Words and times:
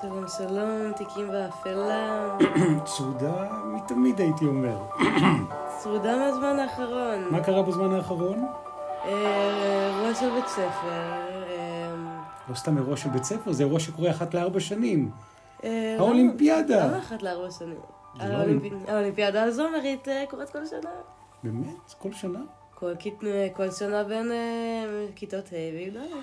שלום 0.00 0.24
שלום, 0.38 0.92
תיקים 0.96 1.28
באפלה. 1.28 2.36
צרודה 2.96 3.34
מתמיד 3.64 4.20
הייתי 4.20 4.44
אומר. 4.44 4.78
צרודה 5.82 6.16
מהזמן 6.16 6.58
האחרון. 6.58 7.28
מה 7.30 7.40
קרה 7.44 7.62
בזמן 7.62 7.92
האחרון? 7.94 8.46
אה, 9.04 9.90
אירוע 9.96 10.14
של 10.14 10.30
בית 10.30 10.46
ספר. 10.48 10.90
אה, 11.46 11.94
לא 12.48 12.54
סתם 12.54 12.78
אירוע 12.78 12.96
של 12.96 13.08
בית 13.08 13.24
ספר, 13.24 13.52
זה 13.52 13.62
אירוע 13.64 13.80
שקורה 13.80 14.10
אחת 14.10 14.34
לארבע 14.34 14.60
שנים. 14.60 15.10
אה, 15.64 15.96
האולימפיאדה. 15.98 16.86
למה 16.86 16.98
אחת 16.98 17.22
לארבע 17.22 17.50
שנים? 17.50 17.78
לא 18.18 18.24
האולימפי- 18.24 18.90
האולימפיאדה 18.90 19.42
הזומרית 19.42 20.08
אה, 20.08 20.24
קורית 20.30 20.50
כל 20.50 20.66
שנה. 20.66 20.90
באמת? 21.42 21.94
כל 21.98 22.12
שנה? 22.12 22.40
כל 23.54 23.70
שנה 23.70 24.04
בין 24.04 24.32
כיתות 25.16 25.44
ה' 25.46 25.50
וי"א. 25.74 26.16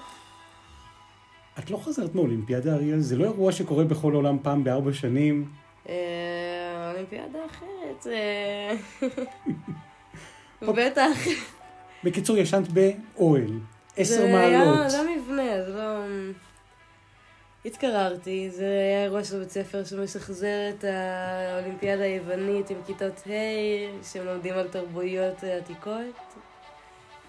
את 1.60 1.72
לא 1.72 1.78
חזרת 1.78 2.16
מאולימפיאדה, 2.16 2.74
אריאל? 2.74 3.00
זה 3.00 3.16
לא 3.16 3.24
אירוע 3.24 3.52
שקורה 3.52 3.84
בכל 3.84 4.14
העולם 4.14 4.38
פעם 4.42 4.64
בארבע 4.64 4.94
שנים. 4.94 5.50
אה, 5.90 6.92
אולימפיאדה 6.92 7.40
אחרת. 7.46 8.08
בטח. 10.78 11.18
בקיצור, 12.04 12.38
ישנת 12.38 12.68
באוהל. 12.68 13.60
עשר 13.98 14.16
זה 14.16 14.40
היה, 14.40 14.66
מעלות. 14.66 14.90
זה 14.90 14.98
מבנה, 15.18 15.64
זה 15.66 15.74
לא... 15.74 16.04
התקררתי, 17.66 18.50
זה 18.52 18.66
היה 18.66 19.04
אירוע 19.04 19.24
של 19.24 19.40
בית 19.40 19.50
ספר 19.50 19.84
שמשחזר 19.84 20.70
את 20.70 20.84
האולימפיאדה 20.84 22.04
היוונית 22.04 22.70
עם 22.70 22.78
כיתות 22.88 23.24
ה' 23.28 24.04
שהם 24.04 24.26
לומדים 24.26 24.54
על 24.54 24.68
תרבויות 24.68 25.44
עתיקות 25.44 26.36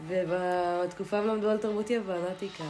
ובתקופה 0.06 1.18
הם 1.18 1.26
למדו 1.26 1.50
על 1.50 1.58
תרבות 1.58 1.90
יוון 1.90 2.22
העתיקה 2.28 2.64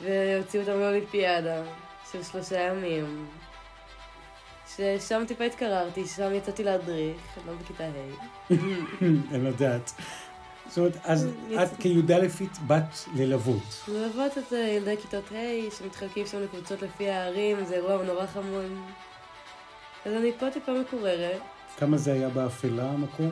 והוציאו 0.00 0.62
אותם 0.62 0.80
לאולימפיאדה 0.80 1.62
של 2.12 2.22
שלושה 2.22 2.60
ימים 2.60 3.26
ששם 4.76 5.22
טיפה 5.28 5.44
התקררתי, 5.44 6.06
שם 6.06 6.34
יצאתי 6.34 6.64
להדריך, 6.64 7.16
לא 7.46 7.52
בכיתה 7.52 7.84
ה' 7.84 8.50
אין 9.32 9.44
לדעת. 9.44 9.92
זאת 10.68 10.78
אומרת, 10.78 10.96
אז 11.04 11.28
את 11.62 11.68
כי"אית 11.80 12.58
בת 12.66 13.04
ללוות. 13.14 13.84
ללוות 13.88 14.38
את 14.38 14.52
אה, 14.52 14.58
ילדי 14.58 14.96
כיתות 14.96 15.32
ה' 15.32 15.76
שמתחלקים 15.78 16.26
שם 16.26 16.42
לקבוצות 16.42 16.82
לפי 16.82 17.10
הערים, 17.10 17.64
זה 17.64 17.74
אירוע 17.74 18.02
נורא 18.02 18.26
חמוד. 18.26 18.72
אז 20.06 20.12
אני 20.12 20.32
פה 20.38 20.50
טיפה 20.50 20.72
מקוררת, 20.72 21.40
כמה 21.76 21.96
זה 21.96 22.12
היה 22.12 22.28
באפלה 22.28 22.90
המקום? 22.90 23.30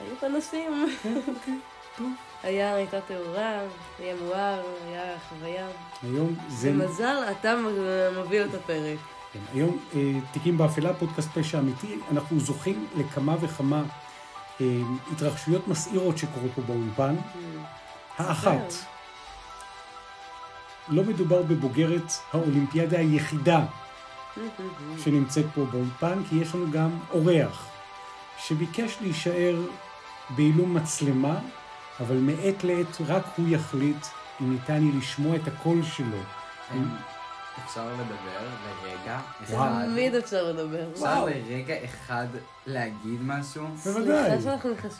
היו 0.00 0.16
פנסים. 0.20 0.86
הים 2.42 2.74
הייתה 2.74 3.00
תאורה, 3.00 3.60
היה 3.98 4.14
מואר, 4.24 4.62
היה 4.86 5.02
חוויה. 5.28 5.66
היום 6.02 6.36
זה... 6.48 6.72
במזל 6.72 7.16
אתה 7.30 7.54
מ- 7.56 8.18
מוביל 8.18 8.42
את 8.42 8.54
הפרק. 8.54 8.98
כן, 9.32 9.38
היום 9.54 9.78
אה, 9.94 10.00
תיקים 10.32 10.58
באפלה, 10.58 10.94
פודקאסט 10.94 11.28
פשע 11.34 11.58
אמיתי, 11.58 11.98
אנחנו 12.12 12.40
זוכים 12.40 12.86
לכמה 12.96 13.36
וכמה 13.40 13.82
אה, 14.60 14.66
התרחשויות 15.12 15.68
מסעירות 15.68 16.18
שקורות 16.18 16.50
פה 16.54 16.62
באולפן. 16.62 17.16
האחת, 18.18 18.72
לא 20.88 21.02
מדובר 21.04 21.42
בבוגרת 21.42 22.12
האולימפיאדה 22.32 22.98
היחידה 22.98 23.60
שנמצאת 25.04 25.44
פה 25.54 25.64
באולפן, 25.64 26.22
כי 26.28 26.36
יש 26.36 26.54
לנו 26.54 26.70
גם 26.70 26.90
אורח 27.10 27.66
שביקש 28.38 28.96
להישאר 29.00 29.56
בעילום 30.30 30.74
מצלמה, 30.74 31.38
אבל 32.00 32.16
מעת 32.16 32.64
לעת 32.64 32.96
רק 33.06 33.22
הוא 33.36 33.48
יחליט 33.48 34.06
אם 34.40 34.52
ניתן 34.52 34.82
לי 34.84 34.98
לשמוע 34.98 35.36
את 35.36 35.48
הקול 35.48 35.82
שלו. 35.82 36.18
אפשר 37.66 37.86
לדבר 37.92 38.48
לרגע 38.84 39.20
וואו. 39.50 39.62
אחד? 39.68 39.84
תמיד 39.86 40.14
אפשר 40.14 40.52
לדבר. 40.52 40.90
אפשר 40.92 41.24
לרגע 41.26 41.74
אחד 41.84 42.26
להגיד 42.66 43.20
משהו? 43.22 43.66
בוודאי. 43.84 44.38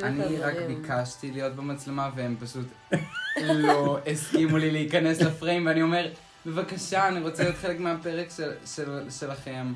אני 0.02 0.38
רק 0.38 0.54
ביקשתי 0.68 1.30
להיות 1.30 1.54
במצלמה 1.54 2.10
והם 2.14 2.36
פשוט 2.40 2.66
לא 3.42 3.98
הסכימו 4.06 4.58
לי 4.58 4.70
להיכנס 4.70 5.20
לפריים 5.20 5.66
ואני 5.66 5.82
אומר, 5.82 6.06
בבקשה, 6.46 7.08
אני 7.08 7.20
רוצה 7.20 7.42
להיות 7.42 7.56
חלק 7.56 7.80
מהפרק 7.80 8.28
של- 8.36 8.52
של- 8.66 9.10
שלכם. 9.10 9.72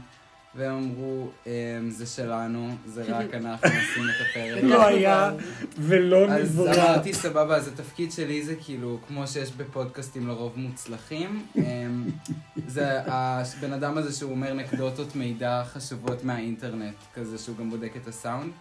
והם 0.56 0.74
אמרו, 0.76 1.28
"אמ, 1.46 1.50
זה 1.90 2.06
שלנו, 2.06 2.70
זה 2.86 3.02
רק 3.14 3.34
אנחנו 3.34 3.68
עושים 3.68 4.04
את 4.04 4.26
הפרק. 4.30 4.64
לא 4.64 4.86
היה 4.86 5.32
ולא 5.78 6.26
אז 6.30 6.58
נברא. 6.60 6.74
אמרתי 6.74 7.14
סבבה, 7.14 7.56
אז 7.56 7.68
התפקיד 7.68 8.12
שלי 8.12 8.42
זה 8.42 8.54
כאילו, 8.64 8.98
כמו 9.08 9.26
שיש 9.26 9.52
בפודקאסטים 9.52 10.28
לרוב 10.28 10.52
מוצלחים, 10.58 11.46
אמ, 11.56 11.62
זה 12.68 13.00
הבן 13.06 13.72
אדם 13.72 13.98
הזה 13.98 14.12
שהוא 14.18 14.30
אומר 14.30 14.54
נקדוטות 14.54 15.16
מידע 15.16 15.62
חשובות 15.66 16.24
מהאינטרנט, 16.24 16.94
כזה 17.14 17.38
שהוא 17.38 17.56
גם 17.56 17.70
בודק 17.70 17.92
את 18.02 18.08
הסאונד. 18.08 18.52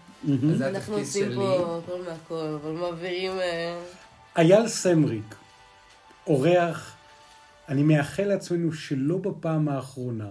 אז 0.51 0.57
זה 0.57 0.69
אנחנו 0.69 0.79
התפקיד 0.97 0.99
עושים 0.99 1.25
שלי. 1.25 1.35
פה 1.35 1.81
הכל 1.85 2.01
מהכל, 2.09 2.57
אבל 2.61 2.71
מעבירים... 2.71 3.31
אה, 3.31 3.79
אייל 4.37 4.67
סמריק, 4.67 5.35
אורח, 6.27 6.95
אני 7.69 7.83
מאחל 7.83 8.23
לעצמנו 8.23 8.73
שלא 8.73 9.17
בפעם 9.17 9.69
האחרונה. 9.69 10.29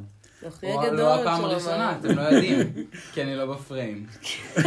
הגדול 0.62 0.96
לא 0.96 1.20
הפעם 1.20 1.44
הראשונה. 1.44 1.98
אתם 1.98 2.08
לא 2.08 2.20
יודעים, 2.20 2.58
כי 3.12 3.22
אני 3.22 3.36
לא 3.36 3.54
בפריים. 3.54 4.06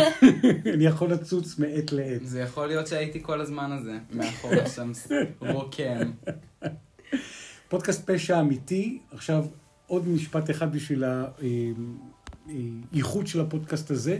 אני 0.73 0.85
יכול 0.85 1.11
לצוץ 1.11 1.59
מעת 1.59 1.91
לעת. 1.91 2.25
זה 2.25 2.41
יכול 2.41 2.67
להיות 2.67 2.87
שהייתי 2.87 3.23
כל 3.23 3.41
הזמן 3.41 3.71
הזה, 3.71 3.97
מאחורה 4.13 4.69
שם 4.75 4.91
רוקם. 5.39 6.11
פודקאסט 7.69 8.11
פשע 8.11 8.39
אמיתי, 8.39 8.99
עכשיו 9.11 9.45
עוד 9.87 10.07
משפט 10.07 10.49
אחד 10.49 10.71
בשביל 10.71 11.03
הייחוד 12.91 13.27
של 13.27 13.41
הפודקאסט 13.41 13.91
הזה. 13.91 14.17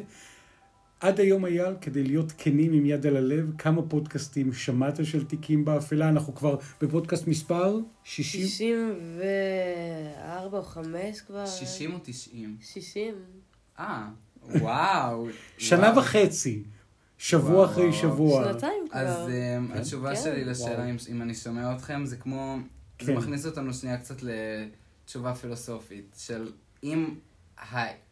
עד 1.06 1.20
היום 1.20 1.46
אייל, 1.46 1.74
כדי 1.82 2.04
להיות 2.04 2.34
כנים 2.38 2.74
עם 2.74 2.86
יד 2.86 3.06
על 3.06 3.18
הלב, 3.18 3.52
כמה 3.58 3.82
פודקאסטים 3.82 4.54
שמעת 4.54 5.06
של 5.06 5.26
תיקים 5.26 5.66
באפלה? 5.66 6.10
אנחנו 6.10 6.36
כבר 6.36 6.58
בפודקאסט 6.82 7.28
מספר 7.28 7.80
60? 8.04 8.42
64 8.42 10.58
או 10.58 10.64
5 10.64 11.22
כבר. 11.22 11.46
60 11.46 11.94
או 11.94 11.98
90? 12.04 12.58
60. 12.62 13.14
אה, 13.80 14.08
וואו. 14.50 15.28
שנה 15.58 15.82
וואו. 15.82 15.98
וחצי, 15.98 16.64
שבוע 17.18 17.52
וואו, 17.52 17.66
אחרי 17.66 17.84
וואו. 17.84 17.94
שבוע. 17.94 18.44
שנתיים 18.44 18.88
כבר. 18.90 19.00
אז 19.00 19.28
um, 19.28 19.30
כן? 19.30 19.64
התשובה 19.78 20.16
כן. 20.16 20.22
שלי 20.22 20.46
לשאלה. 20.46 20.90
אם, 20.90 20.96
אם 21.12 21.22
אני 21.22 21.36
שומע 21.36 21.76
אתכם 21.76 22.06
זה 22.06 22.18
כמו, 22.18 22.58
זה 23.02 23.12
כן. 23.12 23.18
מכניס 23.18 23.46
אותנו 23.46 23.74
שנייה 23.74 23.98
קצת 23.98 24.16
לתשובה 24.22 25.36
פילוסופית 25.36 26.16
של 26.20 26.52
אם 26.84 27.16
ה... 27.58 28.05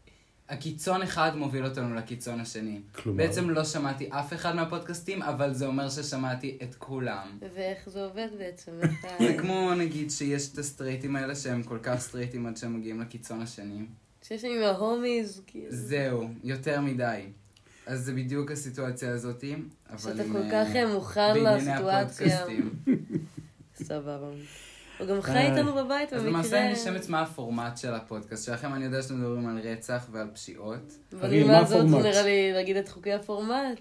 הקיצון 0.49 1.01
אחד 1.01 1.35
מוביל 1.35 1.65
אותנו 1.65 1.95
לקיצון 1.95 2.39
השני. 2.39 2.81
כלומר? 2.91 3.17
בעצם 3.23 3.49
לא 3.49 3.63
שמעתי 3.63 4.09
אף 4.09 4.33
אחד 4.33 4.55
מהפודקאסטים, 4.55 5.21
אבל 5.21 5.53
זה 5.53 5.65
אומר 5.65 5.89
ששמעתי 5.89 6.57
את 6.63 6.75
כולם. 6.75 7.37
ואיך 7.55 7.89
זה 7.89 8.03
עובד 8.03 8.27
בעצם? 8.37 8.71
זה 9.27 9.35
כמו 9.37 9.73
נגיד 9.73 10.11
שיש 10.11 10.53
את 10.53 10.57
הסטרייטים 10.57 11.15
האלה 11.15 11.35
שהם 11.35 11.63
כל 11.63 11.79
כך 11.83 11.99
סטרייטים 11.99 12.45
עד 12.45 12.57
שהם 12.57 12.79
מגיעים 12.79 13.01
לקיצון 13.01 13.41
השני. 13.41 13.85
שיש 14.21 14.43
עם 14.43 14.63
ההומיז, 14.63 15.41
כאילו. 15.47 15.67
זהו, 15.69 16.29
יותר 16.43 16.81
מדי. 16.81 17.25
אז 17.85 18.05
זה 18.05 18.13
בדיוק 18.13 18.51
הסיטואציה 18.51 19.11
הזאתי, 19.11 19.55
אבל 19.89 19.97
שאתה 19.97 20.23
עם, 20.23 20.33
כל 20.33 20.37
אה, 20.37 20.65
כך 20.65 20.75
מוכן 20.93 21.33
בענייני 21.33 21.71
לסיטואציה. 21.71 22.39
הפודקאסטים. 22.39 22.73
סבבה. 23.87 24.29
הוא 24.97 25.07
גם 25.07 25.21
חי 25.21 25.31
אה. 25.31 25.51
איתנו 25.51 25.73
בבית 25.75 26.13
אז 26.13 26.23
במקרה. 26.23 26.29
למעשה 26.29 26.67
אני 26.67 26.75
שמץ 26.75 27.09
מה 27.09 27.21
הפורמט 27.21 27.77
של 27.77 27.93
הפודקאסט 27.93 28.45
שלכם, 28.45 28.73
אני 28.73 28.85
יודע 28.85 29.01
שאתם 29.01 29.19
מדברים 29.19 29.47
על 29.47 29.59
רצח 29.63 30.07
ועל 30.11 30.27
פשיעות. 30.33 30.97
אריאל, 31.23 31.47
מה 31.47 31.53
בנימה 31.53 31.65
זאת 31.65 31.85
הפורמט? 31.85 32.05
נראה 32.05 32.23
לי 32.23 32.53
להגיד 32.53 32.77
את 32.77 32.89
חוקי 32.89 33.13
הפורמט. 33.13 33.79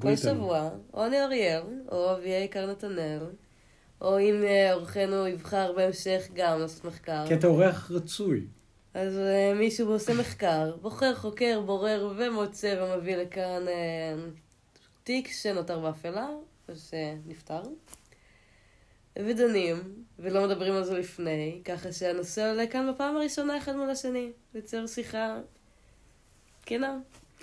כל. 0.00 0.16
שבוע, 0.16 0.70
או 0.94 1.06
אני 1.06 1.22
אריאל, 1.22 1.62
או 1.92 2.12
אביה 2.12 2.38
עיקר 2.38 2.70
נתנאל, 2.70 3.26
או 4.00 4.20
אם 4.20 4.42
אה, 4.44 4.72
אורחנו 4.72 5.26
יבחר 5.26 5.72
בהמשך 5.72 6.28
גם 6.34 6.58
לעשות 6.58 6.84
מחקר. 6.84 7.24
כי 7.28 7.34
אתה 7.34 7.46
אורח 7.46 7.90
רצוי. 7.90 8.46
אז 8.94 9.18
אה, 9.18 9.54
מישהו 9.54 9.92
עושה 9.92 10.14
מחקר, 10.14 10.76
בוחר, 10.80 11.14
חוקר, 11.14 11.60
בורר 11.66 12.12
ומוצא 12.16 12.74
ומביא 12.82 13.16
לכאן 13.16 13.62
תיק 15.04 15.28
שנותר 15.32 15.78
באפלה, 15.78 16.28
או 16.68 16.74
שנפטר. 16.76 17.62
ודנים, 19.18 19.76
ולא 20.18 20.46
מדברים 20.46 20.74
על 20.74 20.84
זה 20.84 20.98
לפני, 20.98 21.60
ככה 21.64 21.92
שהנושא 21.92 22.50
עולה 22.50 22.66
כאן 22.66 22.92
בפעם 22.94 23.16
הראשונה 23.16 23.58
אחד 23.58 23.76
מול 23.76 23.90
השני. 23.90 24.32
ליצור 24.54 24.86
שיחה 24.86 25.40
כנה, 26.66 26.98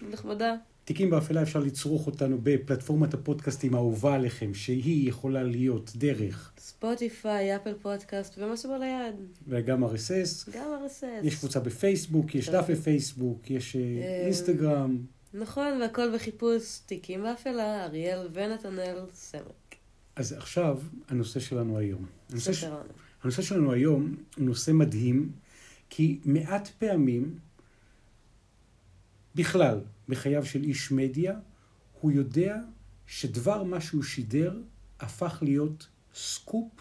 נחמדה. 0.09 0.55
תיקים 0.85 1.09
באפלה 1.09 1.41
אפשר 1.41 1.59
לצרוך 1.59 2.07
אותנו 2.07 2.37
בפלטפורמת 2.43 3.13
הפודקאסטים 3.13 3.73
האהובה 3.73 4.13
עליכם, 4.13 4.53
שהיא 4.53 5.09
יכולה 5.09 5.43
להיות 5.43 5.91
דרך, 5.95 6.51
ספוטיפיי, 6.57 7.55
אפל 7.55 7.73
פודקאסט 7.81 8.37
ומה 8.37 8.57
שבא 8.57 8.77
ליד. 8.77 9.15
וגם 9.47 9.83
RSS. 9.83 10.51
גם 10.53 10.85
RSS. 10.85 11.25
יש 11.25 11.35
קבוצה 11.35 11.59
בפייסבוק, 11.59 12.35
יש 12.35 12.49
דף 12.49 12.65
בפייסבוק, 12.69 13.49
יש 13.49 13.75
אה, 13.75 13.81
אה, 13.81 14.25
אינסטגרם. 14.25 14.97
נכון, 15.33 15.81
והכל 15.81 16.15
בחיפוש 16.15 16.79
תיקים 16.85 17.21
באפלה, 17.21 17.85
אריאל 17.85 18.27
ונתנאל 18.33 18.97
סמק. 19.13 19.60
אז 20.21 20.31
עכשיו, 20.33 20.79
הנושא 21.07 21.39
שלנו 21.39 21.77
היום. 21.77 22.05
הנושא, 22.29 22.53
ש... 22.53 22.63
הנושא 23.23 23.41
שלנו 23.41 23.71
היום 23.71 24.15
הוא 24.37 24.45
נושא 24.45 24.71
מדהים, 24.71 25.31
כי 25.89 26.19
מעט 26.25 26.67
פעמים, 26.67 27.39
בכלל, 29.35 29.79
בחייו 30.09 30.45
של 30.45 30.63
איש 30.63 30.91
מדיה, 30.91 31.39
הוא 32.01 32.11
יודע 32.11 32.57
שדבר 33.07 33.63
מה 33.63 33.81
שהוא 33.81 34.03
שידר 34.03 34.61
הפך 34.99 35.39
להיות 35.41 35.87
סקופ 36.15 36.71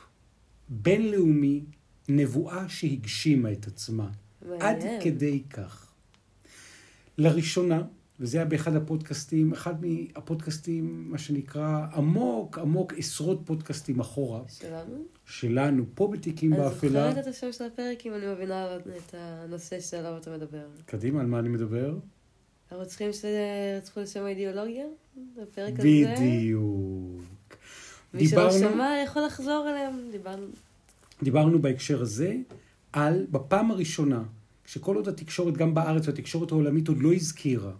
בינלאומי, 0.69 1.64
נבואה 2.08 2.69
שהגשימה 2.69 3.52
את 3.52 3.66
עצמה. 3.66 4.10
מעניין. 4.42 4.62
עד 4.62 5.02
כדי 5.02 5.42
כך. 5.50 5.92
לראשונה, 7.19 7.82
וזה 8.20 8.38
היה 8.38 8.44
באחד 8.46 8.76
הפודקאסטים, 8.76 9.52
אחד 9.52 9.75
מהפודקאסטים, 9.84 11.11
מה 11.11 11.19
שנקרא, 11.19 11.87
עמוק, 11.94 12.58
עמוק, 12.58 12.93
עשרות 12.96 13.40
פודקאסטים 13.44 14.00
אחורה, 14.00 14.40
שלנו? 14.49 15.05
שלנו, 15.26 15.84
פה 15.94 16.08
בתיקים 16.12 16.55
אני 16.55 16.62
באפלה. 16.62 17.08
זוכרת 17.08 17.19
את 17.28 17.34
השם 17.34 17.52
של 17.52 17.64
הפרק 17.64 18.06
אם 18.06 18.14
אני 18.14 18.26
מבינה 18.26 18.76
את 18.76 19.14
הנושא 19.19 19.81
שעליו 19.81 20.17
אתה 20.17 20.31
מדבר. 20.37 20.67
קדימה, 20.87 21.20
על 21.20 21.26
מה 21.26 21.38
אני 21.38 21.49
מדבר? 21.49 21.99
הרוצחים 22.70 23.11
שרצחו 23.12 24.00
לשם 24.00 24.25
האידיאולוגיה? 24.25 24.84
הפרק 25.43 25.73
הזה? 25.78 25.88
בדיוק. 26.16 27.23
מי 28.14 28.28
שלא 28.28 28.49
דיברנו- 28.50 28.73
שמע 28.75 28.90
יכול 29.05 29.23
לחזור 29.23 29.66
אליהם. 29.70 30.11
דיברנו... 30.12 30.46
דיברנו 31.23 31.62
בהקשר 31.62 32.02
הזה 32.02 32.37
על, 32.93 33.26
בפעם 33.31 33.70
הראשונה, 33.70 34.23
שכל 34.66 34.96
עוד 34.96 35.08
התקשורת, 35.08 35.56
גם 35.56 35.75
בארץ, 35.75 36.06
והתקשורת 36.08 36.50
העולמית 36.50 36.88
עוד 36.88 36.99
לא 37.00 37.12
הזכירה 37.12 37.73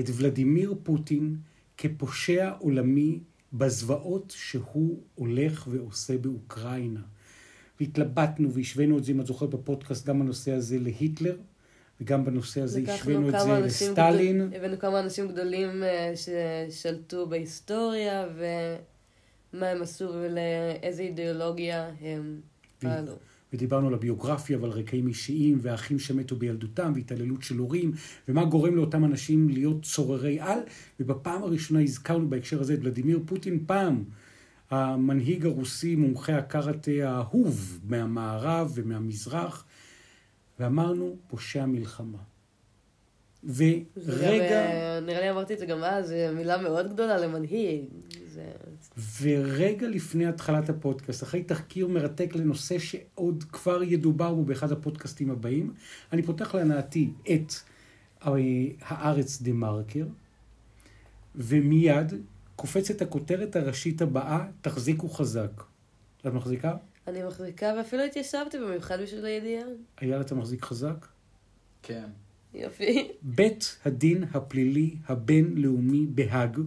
את 0.00 0.10
ולדימיר 0.16 0.74
פוטין 0.82 1.36
כפושע 1.76 2.50
עולמי 2.58 3.18
בזוועות 3.52 4.34
שהוא 4.36 5.02
הולך 5.14 5.66
ועושה 5.70 6.18
באוקראינה. 6.18 7.00
והתלבטנו 7.80 8.52
והשווינו 8.52 8.98
את 8.98 9.04
זה, 9.04 9.12
אם 9.12 9.20
את 9.20 9.26
זוכרת 9.26 9.50
בפודקאסט, 9.50 10.06
גם 10.06 10.18
בנושא 10.20 10.52
הזה 10.52 10.78
להיטלר, 10.78 11.36
וגם 12.00 12.24
בנושא 12.24 12.60
הזה 12.60 12.80
השווינו 12.88 13.28
את 13.28 13.34
זה 13.44 13.60
לסטלין. 13.60 14.36
גדול- 14.46 14.54
הבאנו 14.60 14.78
כמה 14.78 15.00
אנשים 15.00 15.28
גדולים 15.28 15.82
אה, 15.82 16.12
ששלטו 16.16 17.26
בהיסטוריה, 17.26 18.28
ומה 19.54 19.66
הם 19.68 19.82
עשו 19.82 20.04
ולאיזה 20.04 21.02
אידיאולוגיה 21.02 21.90
הם 22.00 22.40
פעלו. 22.78 23.12
ודיברנו 23.52 23.88
על 23.88 23.94
הביוגרפיה 23.94 24.58
ועל 24.60 24.70
רקעים 24.70 25.08
אישיים, 25.08 25.58
והאחים 25.62 25.98
שמתו 25.98 26.36
בילדותם, 26.36 26.92
והתעללות 26.94 27.42
של 27.42 27.56
הורים, 27.56 27.92
ומה 28.28 28.44
גורם 28.44 28.76
לאותם 28.76 29.04
אנשים 29.04 29.48
להיות 29.48 29.82
צוררי 29.82 30.40
על. 30.40 30.58
ובפעם 31.00 31.42
הראשונה 31.42 31.82
הזכרנו 31.82 32.28
בהקשר 32.30 32.60
הזה 32.60 32.74
את 32.74 32.78
ולדימיר 32.82 33.20
פוטין 33.26 33.64
פעם, 33.66 34.04
המנהיג 34.70 35.46
הרוסי, 35.46 35.96
מומחה 35.96 36.38
הקראטה 36.38 36.90
האהוב 37.04 37.80
מהמערב 37.84 38.72
ומהמזרח, 38.74 39.64
ואמרנו, 40.60 41.16
פושע 41.28 41.66
מלחמה. 41.66 42.18
גם, 43.44 43.84
ורגע... 43.96 44.66
אה, 44.66 45.00
נראה 45.00 45.20
לי 45.20 45.30
אמרתי 45.30 45.54
את 45.54 45.58
זה 45.58 45.66
גם 45.66 45.84
אז, 45.84 46.14
מילה 46.34 46.56
מאוד 46.62 46.92
גדולה 46.92 47.18
למנהיג. 47.18 47.84
זה... 48.32 48.52
ורגע 49.22 49.88
לפני 49.88 50.26
התחלת 50.26 50.68
הפודקאסט, 50.68 51.22
אחרי 51.22 51.42
תחקיר 51.42 51.88
מרתק 51.88 52.34
לנושא 52.34 52.78
שעוד 52.78 53.44
כבר 53.52 53.82
ידובר 53.82 54.34
בו 54.34 54.44
באחד 54.44 54.72
הפודקאסטים 54.72 55.30
הבאים, 55.30 55.72
אני 56.12 56.22
פותח 56.22 56.54
להנאתי 56.54 57.10
את 57.32 57.52
אה, 58.26 58.32
הארץ 58.80 59.42
דה 59.42 59.52
מרקר, 59.52 60.06
ומיד 61.34 62.12
קופצת 62.56 63.02
הכותרת 63.02 63.56
הראשית 63.56 64.02
הבאה, 64.02 64.46
תחזיקו 64.60 65.08
חזק. 65.08 65.62
את 66.20 66.26
מחזיקה? 66.26 66.76
אני 67.06 67.22
מחזיקה 67.22 67.74
ואפילו 67.78 68.02
התיישבתי 68.02 68.58
במיוחד 68.58 69.00
בשביל 69.00 69.24
הידיעה. 69.24 69.64
אייל, 70.02 70.20
אתה 70.20 70.34
מחזיק 70.34 70.64
חזק? 70.64 71.06
כן. 71.82 72.08
יופי. 72.54 73.08
בית 73.22 73.78
הדין 73.84 74.24
הפלילי 74.34 74.96
הבינלאומי 75.08 76.06
בהאג 76.06 76.58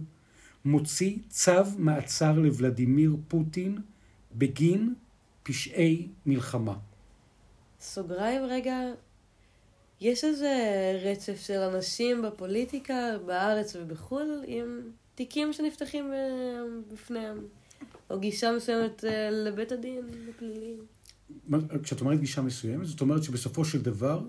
מוציא 0.64 1.16
צו 1.28 1.52
מעצר 1.78 2.32
לוולדימיר 2.32 3.16
פוטין 3.28 3.78
בגין 4.34 4.94
פשעי 5.42 6.08
מלחמה. 6.26 6.74
סוגריים 7.80 8.42
רגע, 8.44 8.76
יש 10.00 10.24
איזה 10.24 10.52
רצף 11.04 11.40
של 11.40 11.58
אנשים 11.58 12.22
בפוליטיקה, 12.22 13.18
בארץ 13.26 13.76
ובחו"ל, 13.76 14.42
עם 14.46 14.80
תיקים 15.14 15.52
שנפתחים 15.52 16.12
אה, 16.12 16.18
בפניהם, 16.92 17.38
או 18.10 18.20
גישה 18.20 18.52
מסוימת 18.56 19.04
אה, 19.04 19.30
לבית 19.30 19.72
הדין 19.72 20.04
הפלילי. 20.30 20.74
כשאת 21.82 22.00
אומרת 22.00 22.20
גישה 22.20 22.42
מסוימת, 22.42 22.86
זאת 22.86 23.00
אומרת 23.00 23.22
שבסופו 23.22 23.64
של 23.64 23.82
דבר 23.82 24.22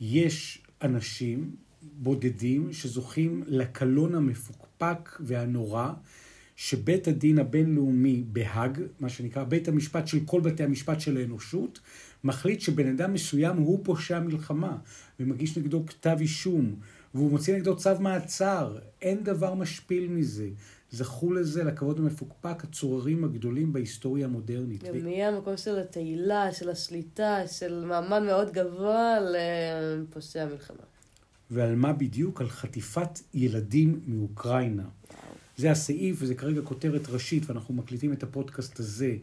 יש 0.00 0.62
אנשים 0.82 1.56
בודדים 1.82 2.72
שזוכים 2.72 3.42
לקלון 3.46 4.14
המפוקפק 4.90 5.20
והנורא 5.20 5.92
שבית 6.56 7.08
הדין 7.08 7.38
הבינלאומי 7.38 8.24
בהאג, 8.26 8.80
מה 9.00 9.08
שנקרא 9.08 9.44
בית 9.44 9.68
המשפט 9.68 10.06
של 10.06 10.18
כל 10.26 10.40
בתי 10.40 10.62
המשפט 10.62 11.00
של 11.00 11.16
האנושות, 11.16 11.80
מחליט 12.24 12.60
שבן 12.60 12.88
אדם 12.88 13.12
מסוים 13.12 13.56
הוא 13.56 13.80
פושע 13.84 14.20
מלחמה 14.20 14.76
ומגיש 15.20 15.58
נגדו 15.58 15.86
כתב 15.86 16.16
אישום 16.20 16.76
והוא 17.14 17.30
מוציא 17.30 17.56
נגדו 17.56 17.76
צו 17.76 17.90
מעצר. 18.00 18.78
אין 19.02 19.24
דבר 19.24 19.54
משפיל 19.54 20.08
מזה. 20.08 20.48
זכו 20.90 21.32
לזה, 21.32 21.64
לכבוד 21.64 21.98
המפוקפק, 21.98 22.64
הצוררים 22.64 23.24
הגדולים 23.24 23.72
בהיסטוריה 23.72 24.26
המודרנית. 24.26 24.84
גם 24.84 24.94
מהמקום 25.04 25.56
של 25.56 25.78
התהילה, 25.78 26.52
של 26.52 26.70
השליטה, 26.70 27.46
של 27.46 27.84
מעמד 27.84 28.22
מאוד 28.22 28.52
גבוה 28.52 29.18
לפושע 29.20 30.46
מלחמה. 30.46 30.93
ועל 31.54 31.74
מה 31.74 31.92
בדיוק? 31.92 32.40
על 32.40 32.48
חטיפת 32.48 33.20
ילדים 33.34 34.00
מאוקראינה. 34.06 34.88
זה 35.56 35.70
הסעיף, 35.70 36.16
וזה 36.20 36.34
כרגע 36.34 36.60
כותרת 36.62 37.08
ראשית, 37.08 37.50
ואנחנו 37.50 37.74
מקליטים 37.74 38.12
את 38.12 38.22
הפודקאסט 38.22 38.80
הזה 38.80 39.16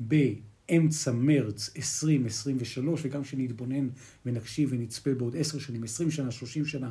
באמצע 0.00 1.12
מרץ 1.12 1.70
2023, 1.76 3.00
וגם 3.04 3.22
כשנתבונן 3.22 3.88
ונקשיב 4.26 4.68
ונצפה 4.72 5.14
בעוד 5.14 5.36
עשר 5.36 5.58
שנים, 5.58 5.84
עשרים 5.84 6.10
שנה, 6.10 6.30
שלושים 6.30 6.66
שנה, 6.66 6.90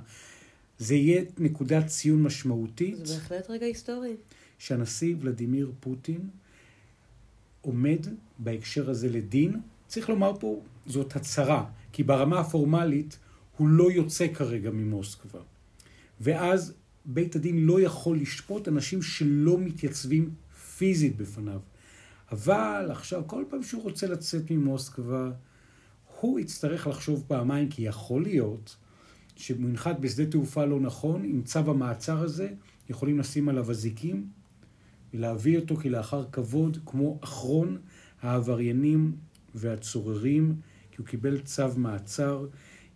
זה 0.79 0.95
יהיה 0.95 1.23
נקודת 1.37 1.87
ציון 1.87 2.23
משמעותית. 2.23 3.05
זה 3.05 3.13
בהחלט 3.13 3.49
רגע 3.49 3.65
היסטורי. 3.65 4.15
שהנשיא 4.59 5.15
ולדימיר 5.19 5.71
פוטין 5.79 6.29
עומד 7.61 8.07
בהקשר 8.39 8.89
הזה 8.89 9.09
לדין. 9.09 9.59
צריך 9.87 10.09
לומר 10.09 10.33
פה, 10.39 10.61
זאת 10.85 11.15
הצהרה, 11.15 11.65
כי 11.91 12.03
ברמה 12.03 12.39
הפורמלית 12.39 13.17
הוא 13.57 13.67
לא 13.67 13.91
יוצא 13.91 14.27
כרגע 14.33 14.71
ממוסקבה. 14.71 15.39
ואז 16.21 16.73
בית 17.05 17.35
הדין 17.35 17.65
לא 17.65 17.81
יכול 17.81 18.17
לשפוט 18.17 18.67
אנשים 18.67 19.01
שלא 19.01 19.57
מתייצבים 19.57 20.29
פיזית 20.77 21.17
בפניו. 21.17 21.59
אבל 22.31 22.87
עכשיו, 22.91 23.23
כל 23.27 23.43
פעם 23.49 23.63
שהוא 23.63 23.83
רוצה 23.83 24.07
לצאת 24.07 24.51
ממוסקבה, 24.51 25.31
הוא 26.21 26.39
יצטרך 26.39 26.87
לחשוב 26.87 27.23
פעמיים, 27.27 27.69
כי 27.69 27.81
יכול 27.81 28.23
להיות 28.23 28.75
שהוא 29.35 29.69
ינחת 29.69 29.99
בשדה 29.99 30.25
תעופה 30.25 30.65
לא 30.65 30.79
נכון, 30.79 31.23
עם 31.23 31.41
צו 31.41 31.59
המעצר 31.59 32.19
הזה, 32.19 32.49
יכולים 32.89 33.19
לשים 33.19 33.49
עליו 33.49 33.71
אזיקים 33.71 34.27
ולהביא 35.13 35.59
אותו 35.59 35.75
כלאחר 35.75 36.25
כבוד, 36.31 36.77
כמו 36.85 37.19
אחרון 37.23 37.77
העבריינים 38.21 39.15
והצוררים, 39.55 40.55
כי 40.91 40.97
הוא 40.97 41.07
קיבל 41.07 41.39
צו 41.41 41.67
מעצר 41.77 42.45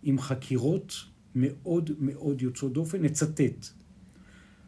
עם 0.02 0.18
חקירות 0.18 0.94
מאוד 1.34 1.90
מאוד 1.98 2.42
יוצאות 2.42 2.72
דופן. 2.72 3.02
נצטט: 3.02 3.66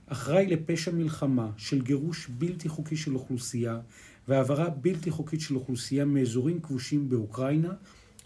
אחראי 0.06 0.46
לפשע 0.46 0.92
מלחמה 0.92 1.50
של 1.56 1.82
גירוש 1.82 2.28
בלתי 2.28 2.68
חוקי 2.68 2.96
של 2.96 3.14
אוכלוסייה 3.14 3.80
והעברה 4.28 4.70
בלתי 4.70 5.10
חוקית 5.10 5.40
של 5.40 5.56
אוכלוסייה 5.56 6.04
מאזורים 6.04 6.60
כבושים 6.60 7.08
באוקראינה 7.08 7.72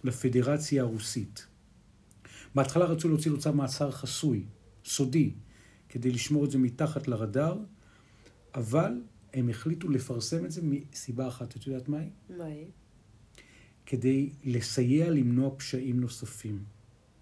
לפדרציה 0.05 0.83
הרוסית. 0.83 1.47
בהתחלה 2.55 2.85
רצו 2.85 3.09
להוציא 3.09 3.31
לו 3.31 3.39
צו 3.39 3.53
מעצר 3.53 3.91
חסוי, 3.91 4.45
סודי, 4.85 5.33
כדי 5.89 6.11
לשמור 6.11 6.45
את 6.45 6.51
זה 6.51 6.59
מתחת 6.59 7.09
לרדאר, 7.09 7.59
אבל 8.55 8.93
הם 9.35 9.49
החליטו 9.49 9.89
לפרסם 9.89 10.45
את 10.45 10.51
זה 10.51 10.61
מסיבה 10.65 11.29
אחת, 11.29 11.57
את 11.57 11.67
יודעת 11.67 11.89
מהי? 11.89 12.09
מה 12.39 12.45
היא? 12.45 12.67
כדי 13.87 14.31
לסייע 14.45 15.11
למנוע 15.11 15.51
פשעים 15.57 16.01
נוספים. 16.01 16.78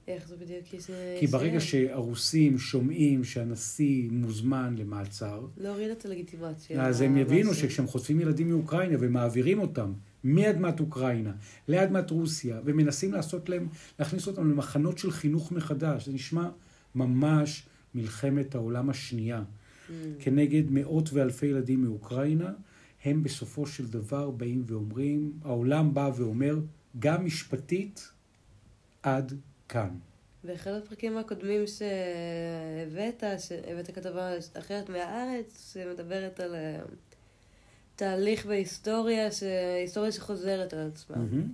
איך 0.08 0.28
זה 0.28 0.36
בדיוק 0.36 0.74
יסיים? 0.74 1.20
כי 1.20 1.26
ברגע 1.26 1.60
שהרוסים 1.60 2.58
שומעים 2.58 3.24
שהנשיא 3.24 4.08
מוזמן 4.10 4.74
למעצר, 4.78 5.46
להוריד 5.56 5.90
את 5.90 6.04
הלגיטימציה. 6.04 6.86
אז 6.86 7.00
הם 7.00 7.16
יבינו. 7.16 7.54
שכשהם 7.54 7.86
חוטפים 7.86 8.20
ילדים 8.20 8.48
מאוקראינה 8.48 8.96
ומעבירים 9.00 9.58
אותם 9.58 9.92
מאדמת 10.24 10.80
אוקראינה 10.80 11.32
לאדמת 11.68 12.10
רוסיה, 12.10 12.60
ומנסים 12.64 13.12
לעשות 13.12 13.48
להם, 13.48 13.68
להכניס 13.98 14.26
אותם 14.26 14.50
למחנות 14.50 14.98
של 14.98 15.10
חינוך 15.10 15.52
מחדש, 15.52 16.06
זה 16.06 16.12
נשמע 16.12 16.48
ממש 16.94 17.66
מלחמת 17.94 18.54
העולם 18.54 18.90
השנייה. 18.90 19.42
Mm. 19.42 19.92
כנגד 20.18 20.70
מאות 20.70 21.12
ואלפי 21.12 21.46
ילדים 21.46 21.82
מאוקראינה, 21.82 22.50
הם 23.04 23.22
בסופו 23.22 23.66
של 23.66 23.86
דבר 23.86 24.30
באים 24.30 24.62
ואומרים, 24.66 25.32
העולם 25.44 25.94
בא 25.94 26.10
ואומר, 26.16 26.58
גם 26.98 27.24
משפטית, 27.24 28.10
עד 29.02 29.32
כאן. 29.68 29.88
באחד 30.44 30.70
הפרקים 30.70 31.18
הקודמים 31.18 31.64
שהבאת, 31.66 33.24
שהבאת 33.38 33.90
כתבה 33.90 34.30
אחרת 34.58 34.88
מהארץ, 34.88 35.72
שמדברת 35.72 36.40
על 36.40 36.54
אה, 36.54 36.78
תהליך 37.96 38.46
בהיסטוריה, 38.46 39.28
היסטוריה 39.80 40.12
שחוזרת 40.12 40.72
על 40.72 40.88
עצמה. 40.88 41.16
מהמם. 41.16 41.52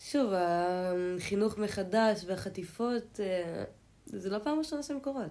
שוב, 0.00 0.32
החינוך 0.36 1.58
מחדש 1.58 2.24
והחטיפות, 2.26 3.20
אה, 3.20 3.64
זה 4.06 4.30
לא 4.30 4.38
פעם 4.38 4.58
ראשונה 4.58 4.82
שהן 4.82 4.98
קורות. 5.00 5.30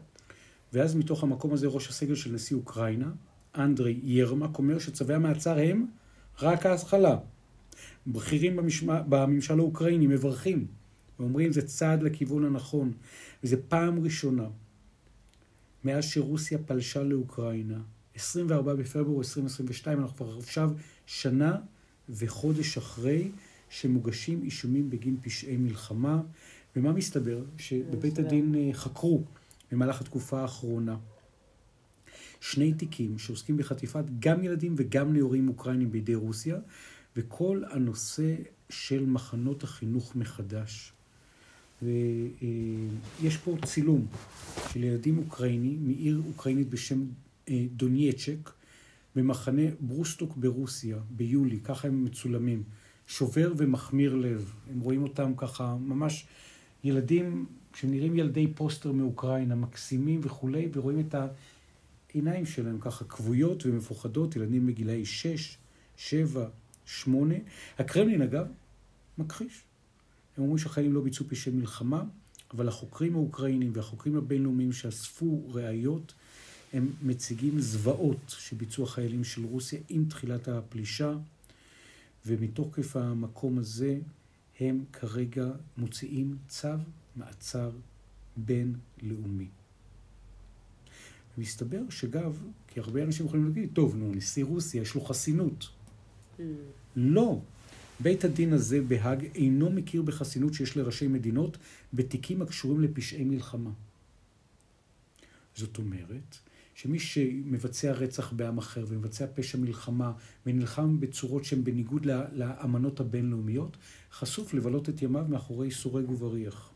ואז 0.73 0.95
מתוך 0.95 1.23
המקום 1.23 1.53
הזה 1.53 1.67
ראש 1.67 1.89
הסגל 1.89 2.15
של 2.15 2.31
נשיא 2.31 2.55
אוקראינה, 2.55 3.11
אנדרי 3.57 3.99
ירמק, 4.03 4.57
אומר 4.57 4.79
שצווי 4.79 5.15
המעצר 5.15 5.57
הם 5.59 5.87
רק 6.41 6.65
ההתחלה. 6.65 7.17
בכירים 8.07 8.55
במשמע, 8.55 9.01
בממשל 9.09 9.59
האוקראיני 9.59 10.07
מברכים 10.07 10.67
ואומרים 11.19 11.51
זה 11.51 11.67
צעד 11.67 12.03
לכיוון 12.03 12.45
הנכון. 12.45 12.93
וזו 13.43 13.57
פעם 13.67 14.03
ראשונה 14.03 14.47
מאז 15.83 16.03
שרוסיה 16.03 16.57
פלשה 16.57 17.03
לאוקראינה, 17.03 17.79
24 18.15 18.75
בפברואר 18.75 19.17
2022, 19.17 19.99
אנחנו 19.99 20.15
כבר 20.15 20.37
עכשיו 20.37 20.71
שנה 21.05 21.55
וחודש 22.09 22.77
אחרי 22.77 23.31
שמוגשים 23.69 24.43
אישומים 24.43 24.89
בגין 24.89 25.17
פשעי 25.21 25.57
מלחמה. 25.57 26.21
ומה 26.75 26.91
מסתבר? 26.91 27.43
שבבית. 27.57 28.19
הדין 28.19 28.55
אה, 28.55 28.73
חקרו 28.73 29.23
במהלך 29.71 30.01
התקופה 30.01 30.41
האחרונה 30.41 30.97
שני 32.41 32.73
תיקים 32.73 33.17
שעוסקים 33.17 33.57
בחטיפת 33.57 34.03
גם 34.19 34.43
ילדים 34.43 34.75
וגם 34.77 35.13
נאורים 35.13 35.47
אוקראינים 35.47 35.91
בידי 35.91 36.15
רוסיה, 36.15 36.57
וכל 37.15 37.63
הנושא 37.71 38.35
של 38.69 39.05
מחנות 39.05 39.63
החינוך 39.63 40.15
מחדש. 40.15 40.93
ויש 41.85 43.37
פה 43.37 43.55
צילום 43.65 44.05
של 44.73 44.83
ילדים 44.83 45.17
אוקראינים 45.17 45.87
מעיר 45.87 46.21
אוקראינית 46.27 46.69
בשם 46.69 47.05
אה, 47.49 47.65
דונייצ'ק, 47.75 48.51
במחנה 49.15 49.61
ברוסטוק 49.79 50.37
ברוסיה, 50.37 50.97
ביולי, 51.09 51.59
ככה 51.59 51.87
הם 51.87 52.03
מצולמים. 52.03 52.63
שובר 53.07 53.53
ומחמיר 53.57 54.15
לב. 54.15 54.53
הם 54.71 54.79
רואים 54.79 55.03
אותם 55.03 55.33
ככה, 55.37 55.75
ממש 55.79 56.25
ילדים 56.83 57.45
שנראים 57.75 58.15
ילדי 58.15 58.47
פוסטר 58.47 58.91
מאוקראינה, 58.91 59.55
מקסימים 59.55 60.19
וכולי, 60.23 60.69
ורואים 60.73 60.99
את 60.99 61.15
העיניים 62.13 62.45
שלהם 62.45 62.77
ככה 62.79 63.05
כבויות 63.05 63.65
ומפוחדות, 63.65 64.35
ילדים 64.35 64.67
בגילאי 64.67 65.05
6, 65.05 65.57
7, 65.97 66.47
8. 66.85 67.35
הקרמלין, 67.79 68.21
אגב, 68.21 68.47
מכחיש. 69.17 69.63
הם 70.37 70.43
אומרים 70.43 70.57
שהחיילים 70.57 70.93
לא 70.93 71.01
ביצעו 71.01 71.25
פשעי 71.29 71.53
מלחמה, 71.53 72.03
אבל 72.53 72.67
החוקרים 72.67 73.15
האוקראינים 73.15 73.71
והחוקרים 73.73 74.17
הבינלאומיים 74.17 74.73
שאספו 74.73 75.41
ראיות, 75.47 76.13
הם 76.73 76.91
מציגים 77.03 77.59
זוועות 77.59 78.35
שביצעו 78.37 78.83
החיילים 78.83 79.23
של 79.23 79.45
רוסיה 79.45 79.79
עם 79.89 80.05
תחילת 80.09 80.47
הפלישה, 80.47 81.13
ומתוקף 82.25 82.95
המקום 82.95 83.57
הזה 83.57 83.99
הם 84.59 84.83
כרגע 84.93 85.51
מוציאים 85.77 86.37
צו 86.47 86.67
מעצר 87.15 87.71
בינלאומי. 88.37 89.47
מסתבר 91.37 91.81
שגב, 91.89 92.43
כי 92.67 92.79
הרבה 92.79 93.03
אנשים 93.03 93.25
יכולים 93.25 93.45
להגיד, 93.45 93.69
טוב, 93.73 93.95
נו, 93.95 94.11
נשיא 94.15 94.45
רוסיה, 94.45 94.81
יש 94.81 94.95
לו 94.95 95.01
חסינות. 95.01 95.67
Mm. 96.37 96.41
לא. 96.95 97.39
בית 97.99 98.23
הדין 98.23 98.53
הזה 98.53 98.81
בהאג 98.81 99.25
אינו 99.35 99.69
מכיר 99.69 100.01
בחסינות 100.01 100.53
שיש 100.53 100.77
לראשי 100.77 101.07
מדינות 101.07 101.57
בתיקים 101.93 102.41
הקשורים 102.41 102.81
לפשעי 102.81 103.23
מלחמה. 103.23 103.71
זאת 105.55 105.77
אומרת, 105.77 106.37
שמי 106.75 106.99
שמבצע 106.99 107.91
רצח 107.91 108.33
בעם 108.33 108.57
אחר 108.57 108.85
ומבצע 108.87 109.25
פשע 109.35 109.57
מלחמה 109.57 110.11
ונלחם 110.45 110.99
בצורות 110.99 111.45
שהן 111.45 111.63
בניגוד 111.63 112.05
לאמנות 112.33 112.99
הבינלאומיות, 112.99 113.77
חשוף 114.11 114.53
לבלות 114.53 114.89
את 114.89 115.01
ימיו 115.01 115.25
מאחורי 115.29 115.71
סורג 115.71 116.09
ובריח. 116.09 116.71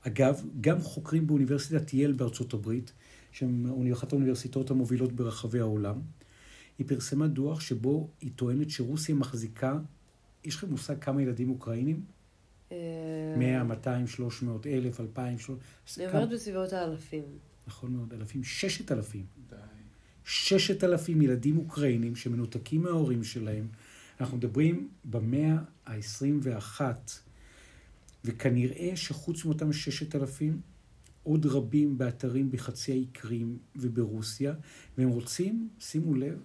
אגב, 0.00 0.42
גם 0.60 0.80
חוקרים 0.80 1.26
באוניברסיטת 1.26 1.94
יל 1.94 2.12
בארצות 2.12 2.54
הברית, 2.54 2.92
שהן 3.32 3.92
אחת 3.92 4.12
האוניברסיטאות 4.12 4.70
המובילות 4.70 5.12
ברחבי 5.12 5.60
העולם, 5.60 6.00
היא 6.80 6.88
פרסמה 6.88 7.26
דוח 7.26 7.60
שבו 7.60 8.08
היא 8.20 8.30
טוענת 8.36 8.70
שרוסיה 8.70 9.14
מחזיקה, 9.14 9.78
יש 10.44 10.56
לכם 10.56 10.70
מושג 10.70 10.94
כמה 11.00 11.22
ילדים 11.22 11.50
אוקראינים? 11.50 12.04
אה, 12.72 12.76
100, 13.38 13.64
200, 13.64 14.06
300, 14.06 14.66
1,000, 14.66 15.00
2,000, 15.00 15.38
300, 15.38 15.60
אני 15.98 16.06
אומרת 16.06 16.28
בסביבות 16.30 16.72
האלפים. 16.72 17.24
נכון 17.66 17.92
מאוד, 17.92 18.14
אלפים, 18.14 18.44
ששת 18.44 18.92
אלפים. 18.92 19.26
די. 19.50 19.56
ששת 20.24 20.84
אלפים 20.84 21.22
ילדים 21.22 21.58
אוקראינים 21.58 22.16
שמנותקים 22.16 22.82
מההורים 22.82 23.24
שלהם. 23.24 23.68
אנחנו 24.20 24.36
מדברים 24.36 24.88
במאה 25.04 25.56
ה-21, 25.86 26.80
וכנראה 28.24 28.96
שחוץ 28.96 29.44
מאותם 29.44 29.72
ששת 29.72 30.14
אלפים, 30.14 30.60
עוד 31.22 31.46
רבים 31.46 31.98
באתרים 31.98 32.50
בחצי 32.50 32.92
האי 32.92 33.06
קרים 33.12 33.58
וברוסיה, 33.76 34.54
והם 34.98 35.08
רוצים, 35.08 35.68
שימו 35.78 36.14
לב, 36.14 36.38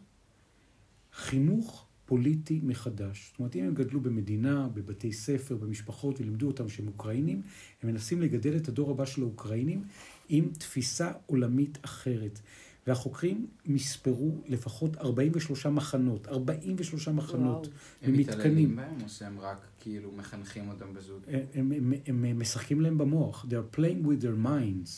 חינוך 1.16 1.86
פוליטי 2.06 2.60
מחדש. 2.64 3.30
זאת 3.32 3.40
אומרת, 3.40 3.56
אם 3.56 3.64
הם 3.64 3.74
גדלו 3.74 4.02
במדינה, 4.02 4.68
בבתי 4.74 5.14
ספר, 5.14 5.56
במשפחות, 5.56 6.22
ולימדו 6.22 6.48
אותם 6.48 6.70
שהם 6.70 6.88
אוקראינים, 6.88 7.42
הם 7.84 7.90
מנסים 7.90 8.22
לגדל 8.22 8.58
את 8.58 8.68
הדור 8.68 8.92
הבא 8.92 9.06
של 9.06 9.22
האוקראינים 9.22 9.84
עם 10.30 10.50
תפיסה 10.60 11.12
עולמית 11.26 11.78
אחרת. 11.82 12.40
והחוקרים 12.88 13.48
מספרו 13.66 14.32
לפחות 14.48 14.98
43 14.98 15.66
מחנות, 15.66 16.28
43 16.28 17.08
מחנות, 17.08 17.68
הם 17.68 18.14
ומתקנים. 18.14 18.18
מתעללים 18.18 18.76
בהם, 18.76 19.02
או 19.04 19.10
שהם 19.10 19.40
רק 19.40 19.58
כאילו 19.80 20.12
מחנכים 20.12 20.70
אותם 20.70 20.94
בזוט? 20.94 21.22
הם, 21.28 21.72
הם, 21.72 21.94
הם, 22.06 22.26
הם 22.26 22.40
משחקים 22.40 22.82
להם 22.82 22.98
במוח. 22.98 23.46
They 23.50 23.54
are 23.54 23.78
playing 23.78 24.06
with 24.06 24.24
their 24.24 24.48
minds, 24.48 24.90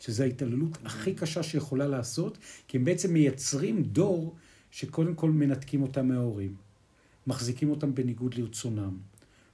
שזו 0.00 0.22
ההתעללות 0.22 0.78
הכי 0.84 1.14
קשה 1.14 1.42
שיכולה 1.42 1.88
לעשות, 1.88 2.38
כי 2.68 2.76
הם 2.76 2.84
בעצם 2.84 3.12
מייצרים 3.12 3.82
דור 3.82 4.34
שקודם 4.74 5.14
כל 5.14 5.30
מנתקים 5.30 5.82
אותם 5.82 6.08
מההורים. 6.08 6.54
מחזיקים 7.26 7.70
אותם 7.70 7.94
בניגוד 7.94 8.34
לרצונם. 8.34 8.98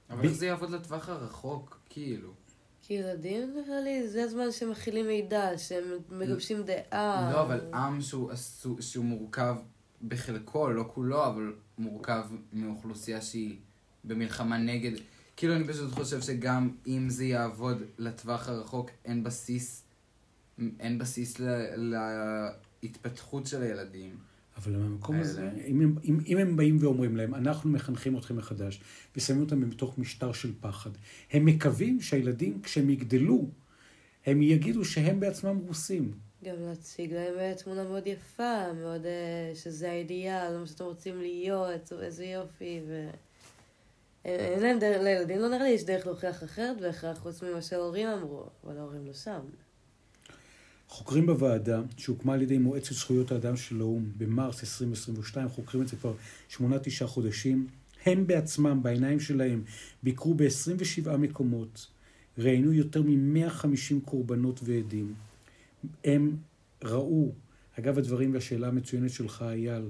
אבל 0.09 0.21
ב- 0.21 0.23
איך 0.23 0.33
זה 0.33 0.45
יעבוד 0.45 0.69
לטווח 0.69 1.09
הרחוק, 1.09 1.79
כאילו? 1.89 2.33
כי 2.81 2.93
ילדים, 2.93 3.53
נראה 3.55 3.81
לי, 3.81 4.07
זה 4.09 4.23
הזמן 4.23 4.51
שהם 4.51 4.71
מכילים 4.71 5.07
מידע, 5.07 5.57
שהם 5.57 5.83
מגבשים 6.09 6.63
דעה. 6.63 7.31
לא, 7.33 7.41
אבל 7.41 7.61
עם 7.73 8.01
שהוא 8.01 8.31
שהוא 8.79 9.05
מורכב 9.05 9.55
בחלקו, 10.07 10.69
לא 10.69 10.83
כולו, 10.93 11.25
אבל 11.27 11.53
מורכב 11.77 12.23
מאוכלוסייה 12.53 13.21
שהיא 13.21 13.57
במלחמה 14.03 14.57
נגד... 14.57 14.91
כאילו, 15.37 15.55
אני 15.55 15.67
פשוט 15.67 15.91
חושב 15.91 16.21
שגם 16.21 16.69
אם 16.87 17.09
זה 17.09 17.25
יעבוד 17.25 17.77
לטווח 17.97 18.49
הרחוק, 18.49 18.89
אין 19.05 19.23
בסיס, 19.23 19.83
אין 20.79 20.97
בסיס 20.99 21.39
ל- 21.39 21.95
להתפתחות 22.83 23.47
של 23.47 23.61
הילדים. 23.61 24.30
אבל 24.57 24.77
מהמקום. 24.77 25.19
הזה, 25.19 25.49
אם 25.67 25.81
הם, 25.81 25.95
אם, 26.03 26.19
אם 26.27 26.37
הם 26.37 26.55
באים 26.55 26.77
ואומרים 26.79 27.17
להם, 27.17 27.35
אנחנו 27.35 27.69
מחנכים 27.69 28.17
אתכם 28.17 28.35
מחדש, 28.35 28.81
ושמים 29.15 29.41
אותם 29.41 29.69
בתוך 29.69 29.97
משטר 29.97 30.31
של 30.31 30.51
פחד, 30.59 30.89
הם 31.31 31.45
מקווים 31.45 32.01
שהילדים, 32.01 32.61
כשהם 32.61 32.89
יגדלו, 32.89 33.47
הם 34.25 34.41
יגידו 34.41 34.85
שהם 34.85 35.19
בעצמם 35.19 35.57
רוסים. 35.67 36.11
גם 36.43 36.55
להציג 36.59 37.13
להם 37.13 37.39
אה, 37.39 37.53
תמונה 37.63 37.83
מאוד 37.83 38.07
יפה, 38.07 38.73
מאוד 38.73 39.05
אה, 39.05 39.51
שזה 39.55 39.91
האידיאל, 39.91 40.57
מה 40.57 40.67
שאתם 40.67 40.83
רוצים 40.83 41.21
להיות, 41.21 41.93
איזה 42.01 42.25
יופי, 42.25 42.81
ו... 42.87 43.09
אין 44.25 44.59
להם 44.59 44.79
דרך, 44.79 45.01
לילדים 45.03 45.39
לא 45.39 45.49
נראה 45.49 45.63
לי 45.63 45.69
יש 45.69 45.83
דרך 45.83 46.07
להוכיח 46.07 46.43
אחרת 46.43 46.81
בהכרח, 46.81 47.17
חוץ 47.17 47.43
ממה 47.43 47.61
שההורים 47.61 48.07
אמרו, 48.07 48.45
אבל 48.63 48.77
ההורים 48.77 49.05
לא 49.05 49.13
שם. 49.13 49.39
חוקרים 50.91 51.25
בוועדה, 51.25 51.81
שהוקמה 51.97 52.33
על 52.33 52.41
ידי 52.41 52.57
מועצת 52.57 52.93
זכויות 52.93 53.31
האדם 53.31 53.57
של 53.57 53.81
האו"ם 53.81 54.11
במרס 54.17 54.61
2022, 54.61 55.49
חוקרים 55.49 55.83
את 55.83 55.87
זה 55.87 55.95
כבר 55.95 56.13
שמונה, 56.49 56.79
תשעה 56.79 57.07
חודשים, 57.07 57.67
הם 58.05 58.27
בעצמם, 58.27 58.79
בעיניים 58.83 59.19
שלהם, 59.19 59.63
ביקרו 60.03 60.33
ב-27 60.33 61.17
מקומות, 61.17 61.87
ראיינו 62.37 62.73
יותר 62.73 63.01
מ-150 63.01 64.05
קורבנות 64.05 64.59
ועדים. 64.63 65.13
הם 66.03 66.35
ראו, 66.83 67.31
אגב 67.79 67.97
הדברים 67.97 68.33
והשאלה 68.33 68.67
המצוינת 68.67 69.09
שלך, 69.09 69.45
אייל, 69.47 69.89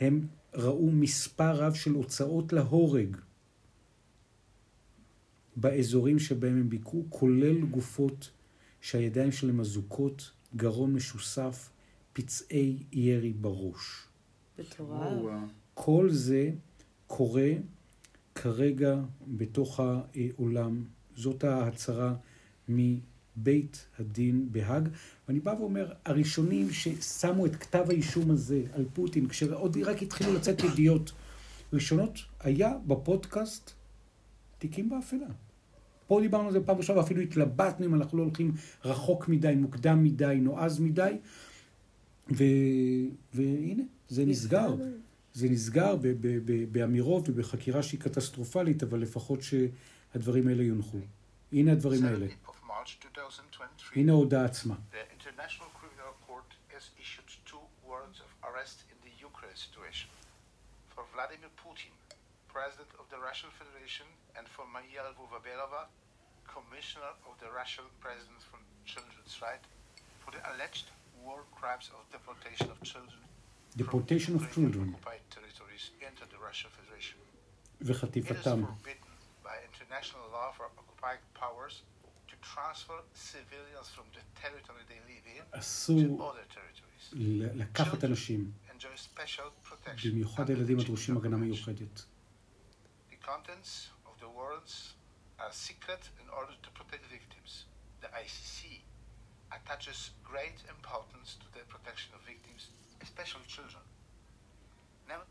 הם 0.00 0.26
ראו 0.54 0.90
מספר 0.90 1.56
רב 1.56 1.74
של 1.74 1.92
הוצאות 1.92 2.52
להורג 2.52 3.16
באזורים 5.56 6.18
שבהם 6.18 6.56
הם 6.56 6.68
ביקרו, 6.68 7.04
כולל 7.08 7.60
גופות 7.60 8.30
שהידיים 8.80 9.32
שלהם 9.32 9.60
אזוקות, 9.60 10.30
גרון 10.56 10.92
משוסף, 10.92 11.70
פצעי 12.12 12.78
ירי 12.92 13.32
בראש. 13.32 14.06
מטורף. 14.58 14.88
וואו. 14.88 15.46
כל 15.74 16.10
זה 16.10 16.50
קורה 17.06 17.50
כרגע 18.34 18.96
בתוך 19.26 19.80
העולם. 19.80 20.84
זאת 21.16 21.44
ההצהרה 21.44 22.14
מבית 22.68 23.86
הדין 23.98 24.48
בהאג. 24.52 24.88
ואני 25.28 25.40
בא 25.40 25.54
ואומר, 25.58 25.92
הראשונים 26.04 26.70
ששמו 26.70 27.46
את 27.46 27.56
כתב 27.56 27.84
האישום 27.88 28.30
הזה 28.30 28.62
על 28.72 28.84
פוטין, 28.94 29.28
כשעוד 29.28 29.76
רק 29.76 30.02
התחילו 30.02 30.34
לצאת 30.34 30.64
ידיעות 30.64 31.12
ראשונות, 31.72 32.18
היה 32.40 32.72
בפודקאסט 32.86 33.70
תיקים 34.58 34.88
באפלה. 34.88 35.26
פה 36.10 36.20
דיברנו 36.20 36.46
על 36.46 36.52
זה 36.52 36.60
פעם 36.66 36.76
ראשונה, 36.76 37.00
ואפילו 37.00 37.20
התלבטנו 37.20 37.86
אם 37.86 37.94
אנחנו 37.94 38.18
לא 38.18 38.22
הולכים 38.22 38.52
רחוק 38.84 39.28
מדי, 39.28 39.54
מוקדם 39.54 40.04
מדי, 40.04 40.38
נועז 40.40 40.80
מדי. 40.80 41.18
ו... 42.30 42.44
והנה, 43.34 43.82
זה 44.08 44.26
נסגר. 44.26 44.74
זה 45.34 45.48
נסגר 45.48 45.96
ב- 45.96 46.00
ב- 46.06 46.38
ב- 46.44 46.72
באמירות 46.72 47.28
ובחקירה 47.28 47.82
שהיא 47.82 48.00
קטסטרופלית, 48.00 48.82
אבל 48.82 48.98
לפחות 49.00 49.40
שהדברים 49.42 50.48
האלה 50.48 50.62
יונחו. 50.62 50.98
הנה 51.52 51.72
הדברים 51.72 52.04
האלה. 52.04 52.26
17th 52.26 52.48
of 52.48 52.68
March 52.68 52.90
2023, 53.06 53.96
הנה 53.96 54.12
ההודעה 54.12 54.44
עצמה. 54.44 54.74
the 54.92 55.22
International 55.22 55.70
Criminal 55.80 56.14
Court 56.28 56.50
has 56.74 56.84
issued 57.02 57.28
two 57.50 57.62
warrants 57.88 58.18
of 58.26 58.30
arrest 58.48 58.78
in 58.92 58.98
the 59.06 59.24
Ukraine 59.30 59.56
situation. 59.66 60.08
For 60.94 61.02
Vladimir 61.14 61.50
Putin, 61.64 61.92
President 62.56 62.90
of 63.00 63.04
the 63.12 63.18
Russian 63.28 63.50
Federation, 63.60 64.06
and 64.36 64.46
for 64.54 64.64
Maria 64.76 65.00
Lvova-Belova, 65.10 65.82
Commissioner 66.54 67.12
of 67.28 67.34
the 67.42 67.50
Russian 67.60 67.86
President 68.04 68.40
for 68.50 68.58
Children's 68.92 69.34
Rights, 69.46 69.66
for 70.22 70.30
the 70.36 70.42
alleged 70.50 70.86
war 71.24 71.40
crimes 71.58 71.86
of 71.96 72.00
deportation 72.16 72.68
of 72.74 72.78
children 72.92 73.20
Deportation 73.84 74.32
of 74.38 74.42
children 74.54 74.86
occupied 74.94 75.22
territories 75.36 75.84
into 76.06 76.24
the 76.32 76.38
Russian 76.48 76.70
Federation. 76.78 77.18
It 77.80 77.84
is 77.84 77.90
וחטיפתם. 77.90 78.58
forbidden 78.66 79.12
by 79.48 79.56
international 79.70 80.24
law 80.36 80.48
for 80.56 80.64
occupied 80.80 81.20
powers 81.42 81.74
to 82.30 82.34
transfer 82.52 82.98
civilians 83.30 83.88
from 83.96 84.06
the 84.16 84.22
territory 84.42 84.82
they 84.90 85.00
live 85.10 85.26
in 85.36 85.42
to 85.52 85.58
אסור 85.58 86.30
other 86.30 86.46
territories. 86.56 87.04
ל- 87.12 87.60
לקחת 87.62 88.04
אנשים. 88.04 88.52
במיוחד 90.04 90.50
הילדים 90.50 90.78
הדרושים 90.78 91.16
הגנה. 91.16 91.36
מיוחדת. 91.36 92.06
The 94.20 94.30
warrants 94.38 94.74
are 95.42 95.52
secret 95.68 96.02
in 96.22 96.28
order 96.38 96.54
to 96.64 96.70
protect 96.78 97.04
victims. 97.16 97.50
The 98.02 98.10
ICC 98.24 98.58
attaches 99.56 99.98
great 100.30 100.58
importance 100.74 101.28
to 101.42 101.46
the 101.54 101.62
protection 101.72 102.10
of 102.16 102.20
victims, 102.32 102.62
especially 103.06 103.46
children. 103.56 103.84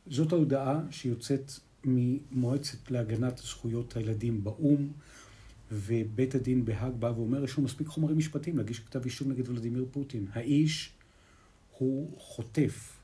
זאת 0.08 0.32
ההודעה 0.32 0.80
שיוצאת 0.92 1.52
ממועצת 1.84 2.92
להגנת 2.92 3.38
זכויות 3.38 3.96
הילדים 3.96 4.44
באו"ם, 4.44 4.92
ובית 5.72 6.36
הדין 6.36 6.66
בהאג 6.66 6.94
בא 6.94 7.08
ואומר, 7.08 7.44
יש 7.44 7.58
לנו 7.58 7.66
מספיק 7.66 7.88
חומרים 7.88 8.18
משפטיים 8.18 8.58
להגיש 8.58 8.80
כתב 8.80 9.04
אישום 9.04 9.32
נגד 9.32 9.50
ולדימיר 9.50 9.86
פוטין. 9.92 10.28
האיש 10.34 10.94
הוא 11.78 12.20
חוטף 12.20 12.98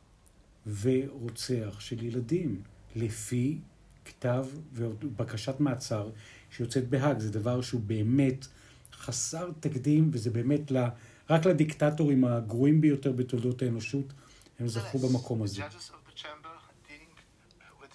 ורוצח 0.82 1.80
של 1.80 2.04
ילדים, 2.04 2.62
לפי 2.96 3.60
כתב 4.06 4.46
ובקשת 4.74 5.60
מעצר 5.60 6.10
שיוצאת 6.52 6.90
בהאג. 6.90 7.20
זה 7.20 7.32
דבר 7.32 7.62
שהוא 7.62 7.82
באמת 7.82 8.48
חסר 8.94 9.50
תקדים, 9.60 10.10
וזה 10.14 10.30
באמת 10.30 10.72
ל... 10.72 10.86
רק 11.30 11.46
לדיקטטורים 11.46 12.26
הגרועים 12.26 12.82
ביותר 12.82 13.12
בתולדות 13.12 13.62
האנושות, 13.62 14.14
הם 14.60 14.68
זכו 14.68 15.00
במקום 15.00 15.44
הזה. 15.44 15.64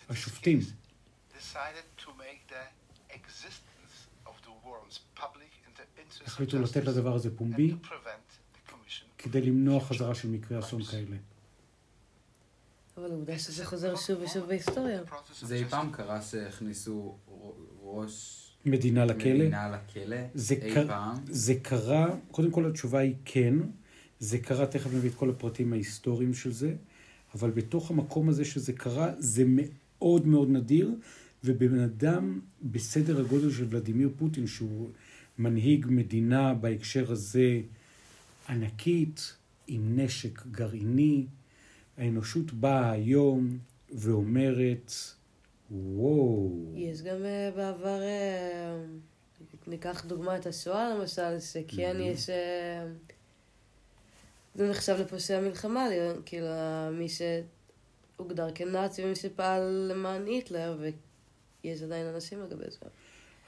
השופטים. 0.09 0.61
החליטו 6.27 6.59
לתת 6.59 6.85
לדבר 6.85 7.15
הזה 7.15 7.37
פומבי, 7.37 7.75
כדי 9.19 9.41
למנוע 9.41 9.81
חזרה 9.81 10.15
של 10.15 10.29
מקרי 10.29 10.59
אסון 10.59 10.85
כאלה. 10.85 11.17
אבל 12.97 13.11
עובדה 13.11 13.39
שזה 13.39 13.65
חוזר 13.65 13.97
שוב 13.97 14.19
ושוב 14.23 14.47
בהיסטוריה. 14.47 15.01
זה 15.43 15.55
אי. 15.55 15.65
פעם 15.65 15.93
קרה 15.93 16.23
שהכניסו 16.23 17.19
ראש 17.83 18.37
מדינה 18.67 19.05
לכלא. 19.05 19.35
מדינה 19.35 19.69
לכלא? 19.71 20.17
זה 20.35 20.55
אי 20.55 20.75
קר- 20.75 20.87
פעם? 20.89 21.17
זה 21.31 21.55
קרה, 21.63 22.15
קודם 22.31 22.51
כל 22.51 22.67
התשובה 22.67 22.99
היא 22.99 23.15
כן, 23.25 23.55
זה 24.19 24.39
קרה, 24.39 24.67
תכף 24.67 24.93
נביא 24.95 25.11
את 25.11 25.15
כל 25.15 25.31
הפרטים 25.31 25.73
ההיסטוריים 25.73 26.35
של 26.35 26.53
זה, 26.53 26.75
אבל 27.35 27.51
בתוך 27.51 27.91
המקום 27.91 28.29
הזה 28.29 28.45
שזה 28.45 28.73
קרה, 28.73 29.13
זה 29.19 29.45
מאוד 29.47 30.27
מאוד 30.27 30.49
נדיר, 30.51 30.91
ובן 31.45 31.79
אדם 31.79 32.41
בסדר 32.63 33.21
הגודל 33.21 33.51
של 33.51 33.67
ולדימיר 33.71 34.11
פוטין, 34.19 34.47
שהוא 34.47 34.91
מנהיג 35.39 35.87
מדינה 35.89 36.55
בהקשר 36.55 37.13
הזה 37.13 37.61
ענקית, 38.49 39.37
עם 39.67 40.01
נשק 40.01 40.47
גרעיני, 40.51 41.27
האנושות 42.05 42.53
באה 42.53 42.91
היום 42.91 43.59
ואומרת, 43.93 44.93
וואו, 45.71 46.51
יש 46.77 47.03
גם 47.03 47.25
אה, 47.25 47.51
בעבר, 47.57 48.03
אה, 48.03 48.77
ניקח 49.67 50.05
דוגמא 50.07 50.37
את 50.37 50.47
השואה 50.47 50.95
למשל, 50.95 51.41
שכן. 51.41 51.97
יש... 52.01 52.31
אה, 52.31 52.87
זה 54.55 54.71
נחשב 54.71 54.97
לפושע 55.01 55.41
מלחמה, 55.41 55.87
כאילו 56.27 56.47
מי 56.93 57.07
שהוגדר 57.09 58.49
כנאצי 58.55 59.05
ומי 59.05 59.15
שפעל 59.17 59.63
למען 59.93 60.27
היטלר, 60.27 60.79
ויש 61.65 61.83
עדיין 61.83 62.07
אנשים 62.07 62.41
לגבי 62.43 62.65
זה. 62.71 62.79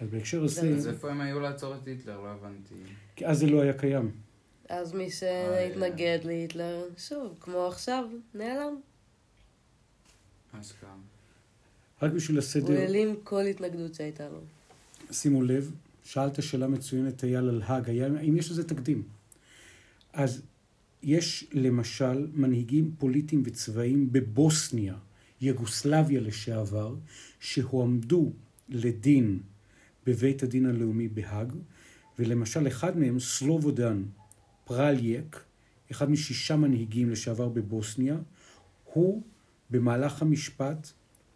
אז 0.00 0.08
בהקשר 0.10 0.46
זה- 0.46 0.60
הזה, 0.60 0.76
אז 0.76 0.88
איפה 0.88 1.10
הם 1.10 1.20
היו 1.20 1.40
לעצור 1.40 1.74
את 1.74 1.86
היטלר? 1.86 2.20
לא 2.20 2.28
הבנתי. 2.28 2.74
כי 3.16 3.26
אז 3.26 3.38
זה 3.38 3.46
לא 3.46 3.60
היה 3.60 3.72
קיים. 3.72 4.10
אז 4.68 4.92
מי 4.92 5.04
אה, 5.04 5.10
שהתנגד 5.10 6.18
להיטלר, 6.24 6.84
שוב, 6.98 7.36
כמו 7.40 7.66
עכשיו, 7.66 8.04
נעלם. 8.34 8.80
אשכרה. 10.60 10.94
רק 12.02 12.12
בשביל 12.12 12.36
הוא 12.36 12.42
הסדר, 12.44 12.72
העלים 12.72 13.16
כל 13.24 13.42
התנגדות 13.42 13.94
שהייתה 13.94 14.28
לו. 14.28 14.40
שימו 15.12 15.42
לב, 15.42 15.72
שאלת 16.04 16.42
שאלה 16.42 16.68
מצוינת, 16.68 17.24
אייל, 17.24 17.48
על 17.48 17.62
האג, 17.64 17.90
היה, 17.90 18.06
האם 18.06 18.36
יש 18.36 18.50
לזה 18.50 18.68
תקדים? 18.68 19.02
אז 20.12 20.42
יש 21.02 21.46
למשל 21.52 22.26
מנהיגים 22.34 22.94
פוליטיים 22.98 23.42
וצבאיים 23.44 24.12
בבוסניה, 24.12 24.94
יוגוסלביה 25.40 26.20
לשעבר, 26.20 26.94
שהועמדו 27.40 28.32
לדין 28.68 29.40
בבית 30.06 30.42
הדין 30.42 30.66
הלאומי 30.66 31.08
בהאג, 31.08 31.52
ולמשל 32.18 32.66
אחד 32.66 32.98
מהם, 32.98 33.20
סלובודן 33.20 34.02
פרליאק, 34.72 35.40
אחד 35.90 36.10
משישה 36.10 36.56
מנהיגים 36.56 37.10
לשעבר 37.10 37.48
בבוסניה, 37.48 38.16
הוא 38.84 39.22
במהלך 39.70 40.22
המשפט 40.22 40.90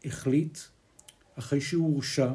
החליט, 0.05 0.59
אחרי 1.38 1.61
שהוא 1.61 1.92
הורשע, 1.92 2.33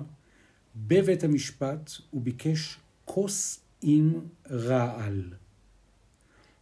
בבית 0.76 1.24
המשפט 1.24 1.92
הוא 2.10 2.22
ביקש 2.22 2.78
כוס 3.06 3.60
עם 3.82 4.14
רעל. 4.50 5.24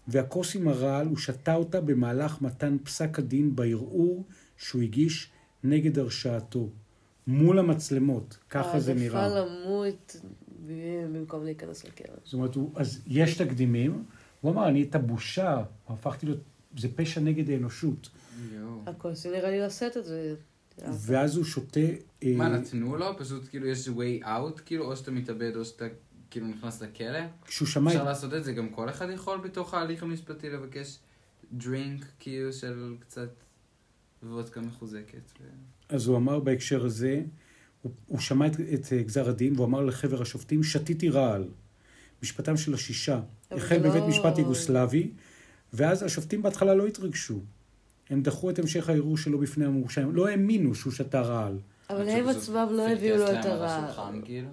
והכוס 0.07 0.55
עם 0.55 0.67
הרעל, 0.67 1.07
הוא 1.07 1.17
שתה 1.17 1.55
אותה 1.55 1.81
במהלך 1.81 2.41
מתן 2.41 2.77
פסק 2.83 3.19
הדין 3.19 3.55
בערעור 3.55 4.25
שהוא 4.57 4.81
הגיש 4.81 5.29
נגד 5.63 5.99
הרשעתו. 5.99 6.69
מול 7.27 7.59
המצלמות, 7.59 8.37
ככה 8.49 8.79
זה 8.79 8.93
נראה. 8.93 9.21
העדפה 9.23 9.39
למות 9.39 10.15
במקום 10.67 11.43
להיכנס 11.43 11.85
לכלא. 11.85 12.15
זאת 12.23 12.33
אומרת, 12.33 12.55
הוא, 12.55 12.71
אז 12.75 13.01
יש 13.07 13.37
תקדימים. 13.37 14.03
הוא 14.41 14.51
אמר, 14.51 14.67
אני 14.67 14.83
את 14.83 14.95
הבושה, 14.95 15.63
הפכתי 15.87 16.25
להיות, 16.25 16.39
זה 16.77 16.87
פשע 16.95 17.21
נגד 17.21 17.49
האנושות. 17.49 18.09
הכוסי 18.85 19.29
נראה 19.31 19.51
לי 19.51 19.59
לשאת 19.59 19.97
את 19.97 20.05
זה. 20.05 20.35
ואז 20.87 21.37
הוא 21.37 21.45
שותה... 21.45 21.79
אה, 22.23 22.33
מה, 22.35 22.49
נתנו 22.49 22.97
לו? 22.97 23.17
פשוט 23.17 23.49
כאילו 23.49 23.67
יש 23.67 23.87
way 23.87 24.25
out, 24.25 24.61
כאילו, 24.65 24.85
או 24.85 24.95
שאתה 24.95 25.11
מתאבד 25.11 25.55
או 25.55 25.65
שאתה 25.65 25.85
כאילו 26.29 26.47
נכנס 26.47 26.81
לכלא? 26.81 27.19
כשהוא 27.45 27.67
שמע 27.67 27.91
אפשר. 27.91 28.03
לעשות 28.03 28.33
את 28.33 28.43
זה, 28.43 28.53
גם 28.53 28.69
כל 28.69 28.89
אחד 28.89 29.09
יכול 29.13 29.37
בתוך 29.37 29.73
ההליך 29.73 30.03
המשפטי 30.03 30.49
לבקש 30.49 30.97
דרינק, 31.53 32.05
כאילו, 32.19 32.53
של 32.53 32.95
קצת 32.99 33.29
וודקה 34.23 34.61
מחוזקת. 34.61 35.31
אז 35.89 36.07
הוא 36.07 36.17
אמר 36.17 36.39
בהקשר 36.39 36.85
הזה, 36.85 37.21
הוא, 37.81 37.91
הוא 38.07 38.19
שמע 38.19 38.47
את, 38.47 38.53
את 38.73 38.93
אה, 38.93 39.03
גזר 39.03 39.29
הדין, 39.29 39.53
והוא 39.55 39.65
אמר 39.65 39.81
לחבר 39.81 40.21
השופטים, 40.21 40.63
שתיתי 40.63 41.09
רעל. 41.09 41.47
משפטם 42.23 42.57
של 42.57 42.73
השישה 42.73 43.19
החל 43.51 43.79
בבית 43.79 44.01
לא- 44.01 44.07
משפט 44.07 44.37
יוגוסלבי, 44.37 45.11
ואז 45.73 46.03
השופטים 46.03 46.41
בהתחלה 46.41 46.75
לא 46.75 46.87
התרגשו. 46.87 47.39
הם 48.09 48.21
דחו 48.21 48.49
את 48.49 48.59
המשך 48.59 48.89
הערעור 48.89 49.17
שלו 49.17 49.39
בפני 49.39 49.65
המורשע, 49.65 50.01
הם 50.01 50.15
לא 50.15 50.27
האמינו 50.27 50.75
שהוא 50.75 50.93
שתה 50.93 51.21
רעל. 51.21 51.57
אבל 51.89 52.09
הם 52.09 52.27
עצמם 52.27 52.67
לא 52.71 52.89
הביאו 52.89 53.17
לו 53.17 53.23
את 53.23 53.45
על 53.45 53.51
הרע. 53.51 53.75
השולחן, 53.75 54.21
כאילו. 54.25 54.49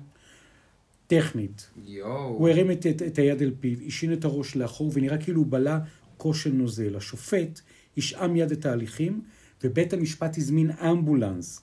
טכנית. 1.07 1.71
יואו. 1.87 2.29
הוא 2.29 2.49
הרים 2.49 2.71
את, 2.71 2.87
את, 2.87 3.03
את 3.03 3.19
היד 3.19 3.43
אל 3.43 3.51
פיו, 3.61 3.79
השין 3.87 4.13
את 4.13 4.25
הראש 4.25 4.57
לאחור, 4.57 4.91
ונראה 4.95 5.19
כאילו 5.19 5.41
הוא 5.41 5.47
בלע 5.49 5.79
כוס 6.17 6.43
של 6.43 6.53
נוזל. 6.53 6.97
השופט 6.97 7.61
השעה 7.99 8.29
מיד 8.29 8.51
את 8.53 8.67
ההליכים, 8.67 9.23
ובית 9.65 9.93
המשפט 9.93 10.39
הזמין 10.39 10.71
אמבולנס. 10.71 11.63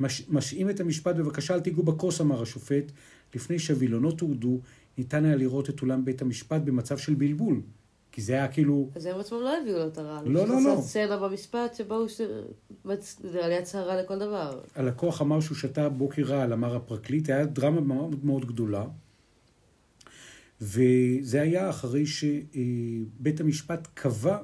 מש, 0.00 0.22
משעים 0.28 0.70
את 0.70 0.80
המשפט, 0.80 1.16
בבקשה 1.16 1.54
אל 1.54 1.60
תיגעו 1.60 1.82
בכוס, 1.82 2.20
אמר 2.20 2.42
השופט. 2.42 2.92
לפני 3.34 3.58
שהווילונות 3.58 4.20
הורדו, 4.20 4.60
ניתן 5.00 5.24
היה 5.24 5.36
לראות 5.36 5.70
את 5.70 5.82
אולם 5.82 6.04
בית 6.04 6.22
המשפט 6.22 6.62
במצב 6.62 6.98
של 6.98 7.14
בלבול. 7.14 7.60
כי 8.12 8.22
זה 8.22 8.32
היה 8.32 8.48
כאילו... 8.48 8.90
אז 8.94 9.06
הם 9.06 9.20
עצמם 9.20 9.38
לא 9.40 9.56
הביאו 9.60 9.78
לו 9.78 9.86
את 9.86 9.98
הרעל. 9.98 10.28
לא, 10.28 10.48
לא, 10.48 10.62
לא. 10.62 10.80
סצנה 10.80 11.16
במשפט 11.16 11.74
שבו 11.74 11.94
הוא 11.94 12.08
זה 13.22 13.44
עליית 13.44 13.66
סערה 13.66 14.02
לכל 14.02 14.18
דבר. 14.18 14.60
הלקוח 14.74 15.22
אמר 15.22 15.40
שהוא 15.40 15.56
שתה 15.56 15.88
בוקר 15.88 16.22
רעל, 16.22 16.52
אמר 16.52 16.76
הפרקליט, 16.76 17.30
היה 17.30 17.46
דרמה 17.46 17.80
מאוד 17.80 18.24
מאוד 18.24 18.44
גדולה. 18.44 18.84
וזה 20.60 21.42
היה 21.42 21.70
אחרי 21.70 22.04
שבית 22.06 23.40
המשפט 23.40 23.88
קבע 23.94 24.38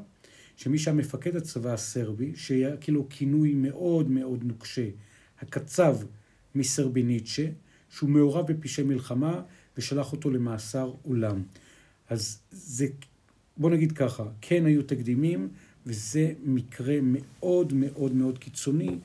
שמי 0.56 0.78
שהיה 0.78 0.96
מפקד 0.96 1.36
הצבא 1.36 1.72
הסרבי, 1.72 2.32
שהיה 2.36 2.76
כאילו 2.76 3.06
כינוי 3.10 3.54
מאוד 3.54 4.10
מאוד 4.10 4.44
נוקשה, 4.44 4.88
הקצב 5.40 5.96
מסרביניצ'ה, 6.54 7.46
שהוא 7.90 8.10
מעורב 8.10 8.52
בפשעי 8.52 8.84
מלחמה 8.84 9.42
ושלח 9.78 10.12
אותו 10.12 10.30
למאסר 10.30 10.92
עולם. 11.02 11.42
אז 12.08 12.38
זה, 12.50 12.86
בוא 13.56 13.70
נגיד 13.70 13.92
ככה, 13.92 14.24
כן 14.40 14.66
היו 14.66 14.82
תקדימים, 14.82 15.48
וזה 15.86 16.32
מקרה 16.44 16.94
מאוד 17.02 17.72
מאוד 17.72 18.14
מאוד 18.14 18.38
קיצוני. 18.38 18.98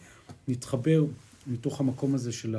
נתחבר 0.47 1.05
מתוך 1.47 1.79
המקום 1.79 2.15
הזה 2.15 2.31
של 2.31 2.55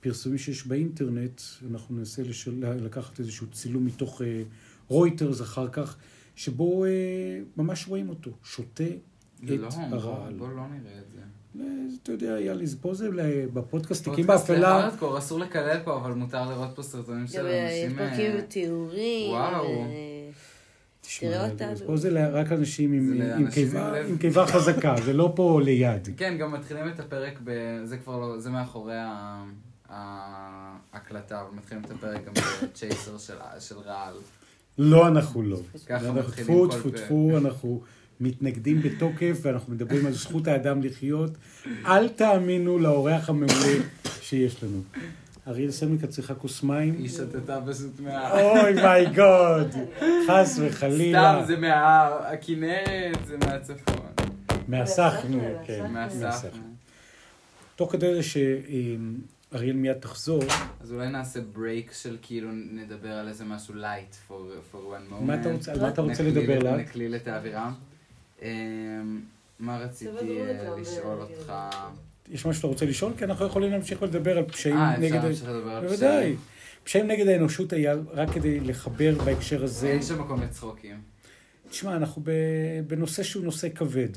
הפרסומים 0.00 0.38
שיש 0.38 0.66
באינטרנט, 0.66 1.40
אנחנו 1.70 1.96
ננסה 1.96 2.22
לשל... 2.22 2.74
לקחת 2.84 3.20
איזשהו 3.20 3.46
צילום 3.46 3.84
מתוך 3.84 4.22
אה, 4.22 4.42
רויטרס 4.88 5.40
אחר 5.40 5.68
כך, 5.68 5.96
שבו 6.36 6.84
אה, 6.84 6.90
ממש 7.56 7.88
רואים 7.88 8.08
אותו, 8.08 8.30
שותה 8.44 8.84
את 9.44 9.50
לא, 9.50 9.68
הרעל. 9.72 10.34
בוא 10.34 10.48
לא 10.48 10.68
נראה 10.68 10.98
את 10.98 11.10
זה. 11.10 11.20
אה, 11.60 11.64
אתה 12.02 12.12
יודע, 12.12 12.40
יאללה, 12.40 12.66
זה 12.66 12.76
פה 12.80 12.94
זה 12.94 13.08
ל- 13.10 13.46
בפודקאסט 13.52 14.04
תיקים 14.04 14.26
פודקאסט 14.26 14.50
באפלה. 14.50 14.68
הארדקור, 14.68 15.18
אסור 15.18 15.38
לקלל 15.38 15.78
פה, 15.84 15.96
אבל 15.96 16.12
מותר 16.12 16.50
לראות 16.50 16.70
פה 16.74 16.82
סרטונים 16.82 17.26
של 17.26 17.46
אה, 17.46 17.52
יש 17.52 17.84
אנשים... 17.84 17.98
פרקים 17.98 18.30
אה, 18.30 18.40
ותיאורים. 18.44 19.30
וואו. 19.30 19.64
אה, 19.66 20.30
תשמע, 21.00 21.28
תראה 21.30 21.50
אותנו. 21.50 21.86
פה 21.86 21.96
זה 21.96 22.10
ל- 22.10 22.18
רק 22.36 22.52
אנשים 22.52 22.92
עם- 22.92 23.46
קיבה- 24.18 24.46
חזקה, 24.46 24.94
זה 25.04 25.12
לא 25.12 25.32
פה 25.36 25.60
ליד. 25.64 26.08
כן, 26.16 26.36
גם 26.40 26.52
מתחילים 26.52 26.88
את 26.88 27.00
הפרק. 27.00 27.38
זה 27.84 27.96
כבר 27.96 28.18
לא... 28.18 28.38
זה 28.40 28.50
מאחורי 28.50 28.94
ההקלטה, 29.88 31.40
אבל 31.40 31.50
מתחילים 31.56 31.84
את 31.84 31.90
הפרק 31.90 32.20
גם 32.26 32.32
בצ'ייסר 32.62 33.18
של- 33.58 33.78
רעל. 33.86 34.14
לא, 34.78 35.08
אנחנו 35.08 35.42
לא. 35.42 35.58
ככה 35.86 36.12
מתחילים 36.12 36.68
טפו, 36.68 36.70
כל 36.70 36.78
טפו, 36.78 36.90
פרק. 36.90 37.00
טפו, 37.04 37.30
אנחנו 37.38 37.80
מתנגדים 38.22 38.82
בתוקף, 38.82 39.38
ואנחנו 39.42 39.74
מדברים 39.74 40.06
על 40.06 40.12
זכות 40.12 40.46
האדם 40.48 40.82
לחיות. 40.82 41.30
אל 41.86 42.08
תאמינו 42.08 42.78
לאורח 42.78 43.28
המעולה 43.28 43.78
שיש 44.20 44.64
לנו. 44.64 44.80
אריאל 45.48 45.70
את 46.04 46.10
צריכה 46.10 46.34
כוס 46.34 46.62
מים? 46.62 46.94
היא 46.98 47.08
שתתה 47.08 47.58
פשוט 47.66 48.00
מה... 48.00 48.30
אוי 48.32 48.72
מיי 48.72 49.06
גוד, 49.06 49.70
חס 50.28 50.58
וחלילה. 50.62 51.38
סתם, 51.40 51.46
זה 51.46 51.56
מהכנרת, 51.56 53.18
זה 53.26 53.36
מהצפון. 53.46 53.96
מהסחנו, 54.68 55.40
כן. 55.66 55.86
מהסחנה. 55.92 56.50
תוך 57.76 57.92
כדי 57.92 58.14
זה 58.14 58.22
שאריאל 58.22 59.76
מיד 59.76 59.96
תחזור, 60.00 60.42
אז 60.80 60.92
אולי 60.92 61.08
נעשה 61.08 61.40
break 61.52 61.92
של 61.92 62.16
כאילו 62.22 62.48
נדבר 62.52 63.12
על 63.12 63.28
איזה 63.28 63.44
משהו 63.44 63.74
light 63.74 64.14
for, 64.28 64.32
for 64.72 64.76
one 64.76 65.12
moment. 65.12 65.24
מה 65.24 65.40
אתה 65.40 65.52
רוצה- 65.52 65.72
על 65.72 65.80
מה 65.80 65.88
אתה 65.88 66.00
רוצה 66.02 66.22
נקליל- 66.22 66.38
לדבר 66.38 66.58
לייט? 66.58 66.80
נקליל 66.80 67.14
את 67.14 67.28
האווירה. 67.28 67.72
אמ, 68.42 69.20
מה 69.58 69.78
רציתי 69.78 70.40
אה, 70.40 70.76
לשאול 70.80 71.18
אה, 71.18 71.24
אותך? 71.24 71.52
יש 72.30 72.40
משהו 72.46 72.54
שאתה 72.54 72.66
רוצה 72.66 72.86
לשאול? 72.86 73.12
כי 73.18 73.24
אנחנו 73.24 73.46
יכולים 73.46 73.70
להמשיך 73.70 74.02
ולדבר 74.02 74.38
על 74.38 74.44
פשעים 74.44 74.76
אה, 74.76 74.96
נגד... 74.98 75.04
אפשר 75.14 75.18
ה- 75.18 75.22
להמשיך 75.24 75.48
לדבר 75.48 75.70
על 75.70 75.86
בוודאי. 75.86 75.96
פשעים. 76.22 76.36
פשעים 76.84 77.06
נגד 77.06 77.26
האנושות 77.26 77.72
היה, 77.72 77.94
רק 78.10 78.30
כדי 78.30 78.60
לחבר 78.60 79.14
בהקשר 79.24 79.64
הזה. 79.64 79.88
אין 79.88 80.02
שם 80.02 80.20
מקום 80.20 80.42
לצחוקים. 80.42 81.00
תשמע, 81.70 81.96
אנחנו 81.96 82.22
בנושא 82.86 83.22
שהוא 83.22 83.44
נושא 83.44 83.68
כבד. 83.74 84.08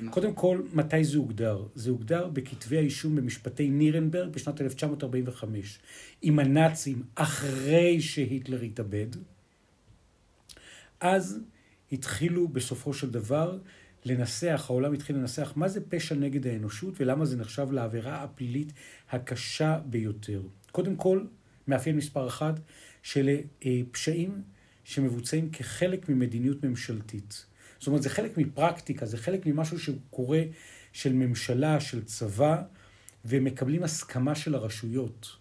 נכון. 0.00 0.08
קודם 0.12 0.32
כל, 0.34 0.62
מתי 0.72 1.04
זה 1.04 1.18
הוגדר? 1.18 1.62
זה 1.74 1.90
הוגדר 1.90 2.28
בכתבי 2.28 2.76
האישום 2.78 3.16
במשפטי 3.16 3.68
נירנברג 3.68 4.32
בשנת 4.32 4.60
1945, 4.60 5.78
עם 6.22 6.38
הנאצים 6.38 7.02
אחרי 7.14 8.00
שהיטלר 8.00 8.60
התאבד. 8.60 9.06
אז 11.00 11.40
התחילו 11.94 12.48
בסופו 12.48 12.94
של 12.94 13.10
דבר 13.10 13.58
לנסח, 14.04 14.66
העולם 14.68 14.92
התחיל 14.92 15.16
לנסח 15.16 15.52
מה 15.56 15.68
זה 15.68 15.80
פשע 15.88 16.14
נגד 16.14 16.46
האנושות 16.46 16.94
ולמה 17.00 17.24
זה 17.24 17.36
נחשב 17.36 17.72
לעבירה 17.72 18.22
הפלילית 18.22 18.72
הקשה 19.10 19.78
ביותר. 19.86 20.42
קודם 20.72 20.96
כל, 20.96 21.24
מאפיין 21.68 21.96
מספר 21.96 22.28
אחד 22.28 22.52
של 23.02 23.28
אה, 23.66 23.80
פשעים 23.90 24.42
שמבוצעים 24.84 25.50
כחלק 25.50 26.08
ממדיניות 26.08 26.64
ממשלתית. 26.64 27.46
זאת 27.78 27.86
אומרת, 27.86 28.02
זה 28.02 28.10
חלק 28.10 28.38
מפרקטיקה, 28.38 29.06
זה 29.06 29.18
חלק 29.18 29.46
ממשהו 29.46 29.78
שקורה 29.78 30.42
של 30.92 31.12
ממשלה, 31.12 31.80
של 31.80 32.04
צבא, 32.04 32.62
ומקבלים 33.24 33.82
הסכמה 33.82 34.34
של 34.34 34.54
הרשויות. 34.54 35.36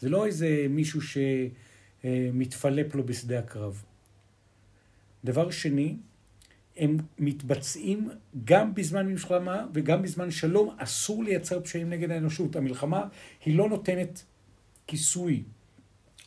זה 0.00 0.08
לא 0.08 0.26
איזה 0.26 0.66
מישהו 0.70 1.00
שמתפלפ 2.02 2.94
לו 2.94 3.06
בשדה 3.06 3.38
הקרב. 3.38 3.82
דבר 5.24 5.50
שני, 5.50 5.96
הם 6.76 6.96
מתבצעים 7.18 8.10
גם 8.44 8.74
בזמן 8.74 9.06
מלחמה 9.06 9.66
וגם 9.74 10.02
בזמן 10.02 10.30
שלום. 10.30 10.76
אסור 10.78 11.24
לייצר 11.24 11.60
פשעים 11.60 11.90
נגד 11.90 12.10
האנושות. 12.10 12.56
המלחמה 12.56 13.08
היא 13.44 13.56
לא 13.56 13.68
נותנת 13.68 14.24
כיסוי 14.86 15.42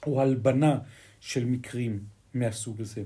או 0.06 0.22
הלבנה 0.22 0.80
של 1.20 1.46
מקרים 1.46 2.04
מהסוג 2.34 2.82
הזה. 2.82 3.04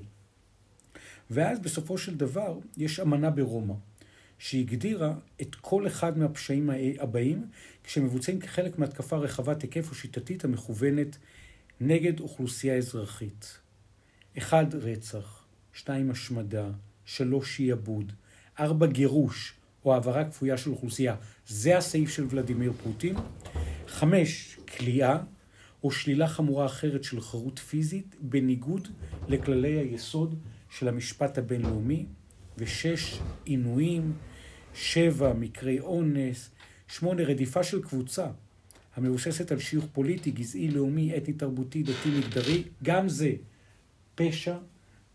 ואז 1.30 1.60
בסופו 1.60 1.98
של 1.98 2.17
דבר 2.17 2.60
יש 2.78 3.00
אמנה 3.00 3.30
ברומא, 3.30 3.74
שהגדירה 4.38 5.13
את 5.41 5.56
כל 5.56 5.88
אחד 5.88 6.17
מהפשעים 6.17 6.69
הבאים 7.00 7.45
כשמבוצעים 7.84 8.39
כחלק 8.39 8.80
מהתקפה 8.80 9.17
רחבת 9.17 9.62
היקף 9.62 9.89
או 9.89 9.95
שיטתית 9.95 10.45
המכוונת 10.45 11.17
נגד 11.80 12.19
אוכלוסייה 12.19 12.78
אזרחית. 12.78 13.60
אחד, 14.38 14.76
רצח, 14.76 15.44
שתיים, 15.76 16.12
השמדה, 16.12 16.70
שלוש, 17.06 17.56
שיעבוד, 17.56 18.12
ארבע, 18.60 18.86
גירוש 18.86 19.54
או 19.86 19.94
העברה 19.94 20.26
כפויה 20.26 20.58
של 20.58 20.70
אוכלוסייה. 20.70 21.16
זה 21.48 21.78
הסעיף 21.78 22.10
של 22.10 22.26
ולדימיר 22.30 22.74
פוטין. 22.84 23.16
חמש, 23.88 24.58
כליאה 24.78 25.18
או 25.84 25.92
שלילה 25.92 26.28
חמורה 26.28 26.66
אחרת 26.66 27.04
של 27.04 27.22
חירות 27.22 27.60
פיזית 27.60 28.16
בניגוד 28.22 28.88
לכללי 29.28 29.78
היסוד 29.78 30.36
של 30.70 30.88
המשפט 30.88 31.38
הבינלאומי, 31.38 32.06
ושש, 32.58 33.20
עינויים, 33.46 34.14
שבע, 34.74 35.34
מקרי 35.34 35.80
אונס, 35.80 36.50
שמונה, 36.88 37.24
רדיפה 37.24 37.64
של 37.64 37.82
קבוצה 37.82 38.28
המבוססת 38.96 39.52
על 39.52 39.60
שיוך 39.60 39.86
פוליטי, 39.94 40.32
גזעי, 40.32 40.70
לאומי, 40.70 41.18
אתני, 41.18 41.34
תרבותי, 41.34 41.84
דתי, 41.84 42.10
מגדרי, 42.10 42.64
גם 42.84 43.10
זה 43.10 43.32
פשע 44.16 44.58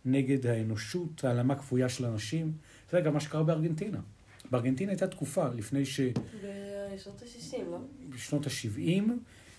נגד 0.04 0.46
האנושות, 0.46 1.24
העלמה 1.24 1.54
כפויה 1.54 1.88
של 1.88 2.04
אנשים. 2.06 2.52
זה 2.92 3.00
גם 3.00 3.14
מה 3.14 3.20
שקרה 3.20 3.42
בארגנטינה. 3.42 3.98
בארגנטינה 4.50 4.92
הייתה 4.92 5.06
תקופה 5.06 5.48
לפני 5.48 5.84
ש... 5.86 6.00
בשנות 6.94 7.22
ה-60, 7.22 7.56
לא? 7.70 7.78
בשנות 8.14 8.46
ה-70 8.46 9.02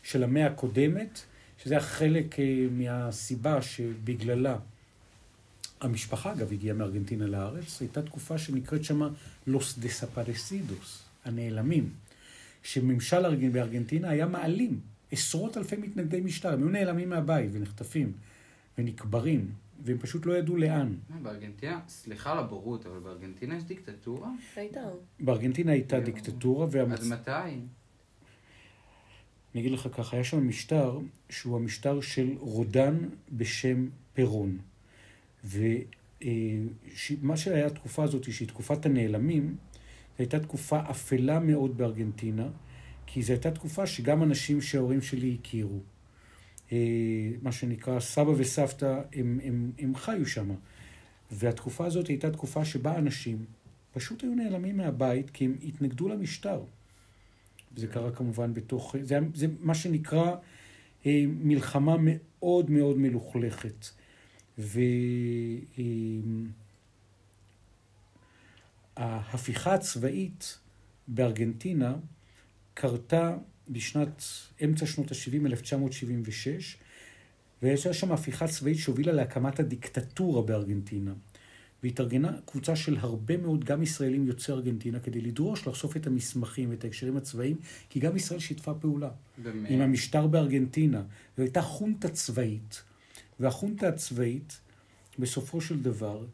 של 0.03 0.23
המאה 0.23 0.45
הקודמת, 0.47 1.19
שזה 1.63 1.73
היה 1.73 1.81
חלק 1.83 2.39
אה, 2.39 2.67
מהסיבה 2.71 3.61
שבגללה 3.61 4.57
המשפחה, 5.81 6.31
אגב, 6.33 6.51
הגיעה 6.53 6.75
מארגנטינה 6.75 7.25
לארץ, 7.27 7.81
הייתה 7.81 8.01
תקופה 8.01 8.37
שנקראת 8.37 8.83
שמה 8.83 9.09
לוס 9.47 9.77
דספרסידוס, 9.79 11.03
הנעלמים, 11.25 11.89
שממשל 12.63 13.25
ארג- 13.25 13.51
בארגנטינה 13.53 14.09
היה 14.09 14.25
מעלים 14.25 14.79
עשרות 15.11 15.57
אלפי 15.57 15.75
מתנגדי 15.75 16.21
משטר, 16.21 16.53
הם 16.53 16.59
היו 16.61 16.69
נעלמים 16.69 17.09
מהבית 17.09 17.49
ונחטפים 17.53 18.11
ונקברים, 18.77 19.51
והם 19.83 19.97
פשוט 19.97 20.25
לא 20.25 20.37
ידעו 20.37 20.57
לאן. 20.57 20.95
מה, 21.09 21.19
בארגנטינה, 21.19 21.79
סליחה 21.87 22.31
על 22.31 22.37
הבורות, 22.37 22.85
אבל 22.85 22.99
בארגנטינה 22.99 23.55
יש 23.57 23.63
דיקטטורה? 23.63 24.29
הייתה. 24.55 24.79
בארגנטינה 25.19 25.71
הייתה. 25.71 25.99
דיקטטורה, 25.99 26.67
והמצ... 26.71 26.99
עד 26.99 27.19
מתי? 27.19 27.31
אני 29.53 29.61
אגיד 29.61 29.71
לך 29.71 29.87
ככה, 29.93 30.15
היה 30.15 30.23
שם 30.23 30.47
משטר 30.47 30.99
שהוא 31.29 31.57
המשטר 31.57 32.01
של 32.01 32.35
רודן 32.39 32.97
בשם 33.31 33.89
פרון. 34.13 34.57
ומה 35.43 37.37
שהיה 37.37 37.67
התקופה 37.67 38.03
הזאת, 38.03 38.33
שהיא 38.33 38.47
תקופת 38.47 38.85
הנעלמים, 38.85 39.55
זו 40.17 40.19
הייתה 40.19 40.39
תקופה 40.39 40.79
אפלה 40.89 41.39
מאוד 41.39 41.77
בארגנטינה, 41.77 42.47
כי 43.05 43.21
זו 43.21 43.33
הייתה 43.33 43.51
תקופה 43.51 43.87
שגם 43.87 44.23
אנשים 44.23 44.61
שההורים 44.61 45.01
שלי 45.01 45.37
הכירו, 45.39 45.75
אה, 45.75 45.79
מה 47.41 47.51
שנקרא 47.51 47.99
סבא 47.99 48.31
וסבתא, 48.37 49.01
הם, 49.13 49.39
הם, 49.43 49.71
הם 49.79 49.95
חיו 49.95 50.25
שם. 50.25 50.51
והתקופה 51.31 51.85
הזאת 51.85 52.07
הייתה 52.07 52.31
תקופה 52.31 52.65
שבה 52.65 52.97
אנשים 52.97 53.45
פשוט 53.93 54.23
היו 54.23 54.35
נעלמים 54.35 54.77
מהבית 54.77 55.29
כי 55.29 55.45
הם 55.45 55.55
התנגדו 55.63 56.07
למשטר. 56.07 56.63
זה 57.75 57.87
קרה 57.87 58.11
כמובן 58.11 58.53
בתוך, 58.53 58.95
זה, 59.01 59.19
זה 59.33 59.47
מה 59.59 59.75
שנקרא 59.75 60.35
אה, 61.05 61.23
מלחמה 61.27 61.95
מאוד 61.99 62.69
מאוד 62.69 62.97
מלוכלכת. 62.97 63.85
וההפיכה 68.97 69.73
הצבאית 69.73 70.57
בארגנטינה 71.07 71.95
קרתה 72.73 73.37
בשנת, 73.71 74.23
אמצע 74.63 74.85
שנות 74.85 75.11
ה-70, 75.11 75.45
1976, 75.45 76.77
והייתה 77.61 77.93
שם 77.93 78.11
הפיכה 78.11 78.47
צבאית 78.47 78.77
שהובילה 78.77 79.11
להקמת 79.11 79.59
הדיקטטורה 79.59 80.41
בארגנטינה. 80.41 81.13
והתארגנה 81.83 82.31
קבוצה 82.45 82.75
של 82.75 82.97
הרבה 82.97 83.37
מאוד, 83.37 83.63
גם 83.63 83.83
ישראלים 83.83 84.27
יוצאי 84.27 84.53
ארגנטינה, 84.53 84.99
כדי 84.99 85.21
לדרוש 85.21 85.67
לחשוף 85.67 85.97
את 85.97 86.07
המסמכים 86.07 86.69
ואת 86.69 86.83
ההקשרים 86.83 87.17
הצבאיים, 87.17 87.57
כי 87.89 87.99
גם 87.99 88.15
ישראל 88.15 88.39
שיתפה 88.39 88.73
פעולה. 88.73 89.09
באמת. 89.37 89.69
עם 89.71 89.81
המשטר 89.81 90.27
בארגנטינה, 90.27 91.03
והייתה 91.37 91.61
חונטה 91.61 92.09
צבאית, 92.09 92.81
והחונטה 93.39 93.87
הצבאית, 93.87 94.59
בסופו 95.19 95.61
של 95.61 95.81
דבר, 95.81 96.25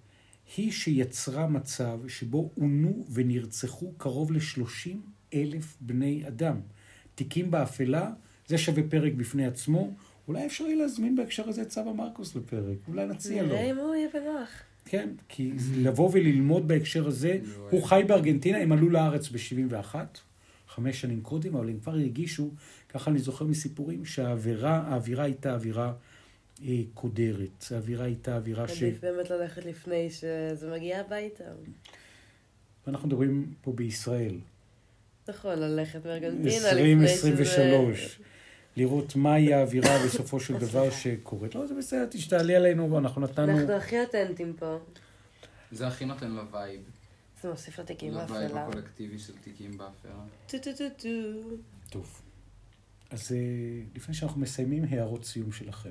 היא 0.57 0.71
שיצרה 0.71 1.47
מצב 1.47 1.99
שבו 2.07 2.51
עונו 2.55 3.05
ונרצחו 3.11 3.93
קרוב 3.97 4.31
ל-30 4.31 4.89
אלף 5.33 5.77
בני 5.81 6.27
אדם. 6.27 6.59
תיקים 7.17 7.51
באפלה, 7.51 8.11
זה 8.47 8.57
שווה 8.57 8.83
פרק 8.89 9.13
בפני 9.13 9.45
עצמו. 9.47 9.91
אולי 10.27 10.45
אפשר 10.45 10.63
יהיה 10.63 10.75
להזמין 10.75 11.15
בהקשר 11.15 11.49
הזה 11.49 11.61
את 11.61 11.71
סבא 11.71 11.91
מרקוס 11.91 12.35
לפרק, 12.35 12.77
אולי 12.87 13.05
נציע 13.05 13.43
לו. 13.43 13.49
נראה 13.49 13.71
אם 13.71 13.77
הוא 13.77 13.95
יהיה 13.95 14.09
בנוח. 14.13 14.49
כן, 14.85 15.09
כי 15.29 15.51
לבוא 15.75 16.09
וללמוד 16.13 16.67
בהקשר 16.67 17.07
הזה, 17.07 17.39
לא, 17.43 17.67
הוא 17.71 17.83
חי 17.83 18.03
בארגנטינה, 18.07 18.57
הם 18.57 18.71
עלו 18.71 18.89
לארץ 18.89 19.29
ב-71, 19.29 19.95
חמש 20.67 21.01
שנים 21.01 21.21
קודם, 21.21 21.55
אבל 21.55 21.69
הם 21.69 21.79
כבר 21.79 21.91
הרגישו, 21.91 22.51
ככה 22.89 23.11
אני 23.11 23.19
זוכר 23.19 23.45
מסיפורים, 23.45 24.05
שהאווירה, 24.05 24.83
האווירה 24.87 25.23
הייתה 25.23 25.53
אווירה 25.53 25.93
אה, 26.65 26.81
קודרת. 26.93 27.65
האווירה 27.71 28.05
הייתה 28.05 28.35
אווירה 28.35 28.67
ש... 28.67 28.83
עדיף 28.83 29.01
באמת 29.01 29.29
ללכת 29.29 29.65
לפני 29.65 30.09
שזה 30.09 30.71
מגיע 30.71 30.99
הביתה. 30.99 31.43
ואנחנו 32.87 33.07
מדברים 33.07 33.53
פה 33.61 33.71
בישראל, 33.71 34.35
נכון, 35.29 35.59
ללכת 35.59 36.05
מארגנטינה 36.05 36.45
לפני 36.45 36.51
שזה... 36.51 36.71
2023. 36.71 38.19
לראות 38.77 39.15
מהי 39.15 39.53
האווירה 39.53 40.05
בסופו 40.05 40.39
של 40.39 40.57
דבר 40.57 40.89
שקורית. 40.89 41.55
לא, 41.55 41.67
זה 41.67 41.75
בסדר, 41.75 42.05
תשתעלי 42.05 42.55
עלינו, 42.55 42.97
אנחנו 42.97 43.21
נתנו... 43.21 43.59
אנחנו 43.59 43.73
הכי 43.73 44.01
אותנטיים 44.01 44.53
פה. 44.53 44.77
זה 45.71 45.87
הכי 45.87 46.05
נותן 46.05 46.31
לו 46.31 46.51
vibe. 46.51 46.81
זה 47.41 47.49
מוסיף 47.49 47.79
לתיקים 47.79 48.13
ל 48.13 48.16
vibe 48.16 48.29
באפלה. 48.29 48.67
הקולקטיבי 48.67 49.19
של 49.19 49.33
תיקים 49.37 49.77
באפלה. 49.77 50.11
טו 50.47 50.57
טו 50.63 50.71
טו 50.77 50.83
טו. 50.97 51.09
טוב. 51.89 52.21
אז 53.09 53.31
אה, 53.31 53.37
לפני 53.95 54.15
שאנחנו 54.15 54.41
מסיימים, 54.41 54.85
הערות 54.89 55.25
סיום 55.25 55.51
שלכם. 55.51 55.89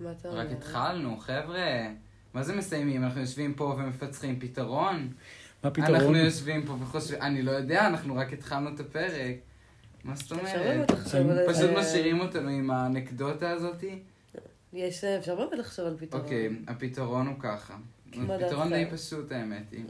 מה 0.00 0.12
אתה 0.12 0.28
אומר? 0.28 0.40
רק 0.40 0.50
התחלנו, 0.50 1.16
חבר'ה. 1.16 1.88
מה 2.34 2.42
זה 2.42 2.56
מסיימים? 2.56 3.04
אנחנו 3.04 3.20
יושבים 3.20 3.54
פה 3.54 3.64
ומפצחים 3.64 4.40
פתרון? 4.40 5.12
מה 5.64 5.70
אנחנו 5.76 5.94
הפתרון? 5.94 6.16
יושבים 6.16 6.66
פה 6.66 6.76
וחושבים, 6.80 7.22
אני 7.22 7.42
לא 7.42 7.50
יודע, 7.50 7.86
אנחנו 7.86 8.16
רק 8.16 8.32
התחלנו 8.32 8.74
את 8.74 8.80
הפרק. 8.80 9.36
מה 10.04 10.14
זאת 10.16 10.32
אומרת? 10.32 10.90
פשוט 11.48 11.70
אה, 11.70 11.80
משאירים 11.80 12.20
אותנו 12.20 12.48
עם 12.48 12.70
האנקדוטה 12.70 13.50
הזאתי? 13.50 13.98
יש, 14.72 15.04
אפשר 15.04 15.36
באמת 15.36 15.58
לחשוב 15.58 15.86
על 15.86 15.96
פתרון. 15.96 16.22
אוקיי, 16.22 16.48
הפתרון 16.66 17.26
הוא 17.26 17.34
ככה. 17.38 17.76
דעתך? 18.26 18.64
די 18.68 18.84
פשוט 18.92 19.32
האמת 19.32 19.72
היא. 19.72 19.84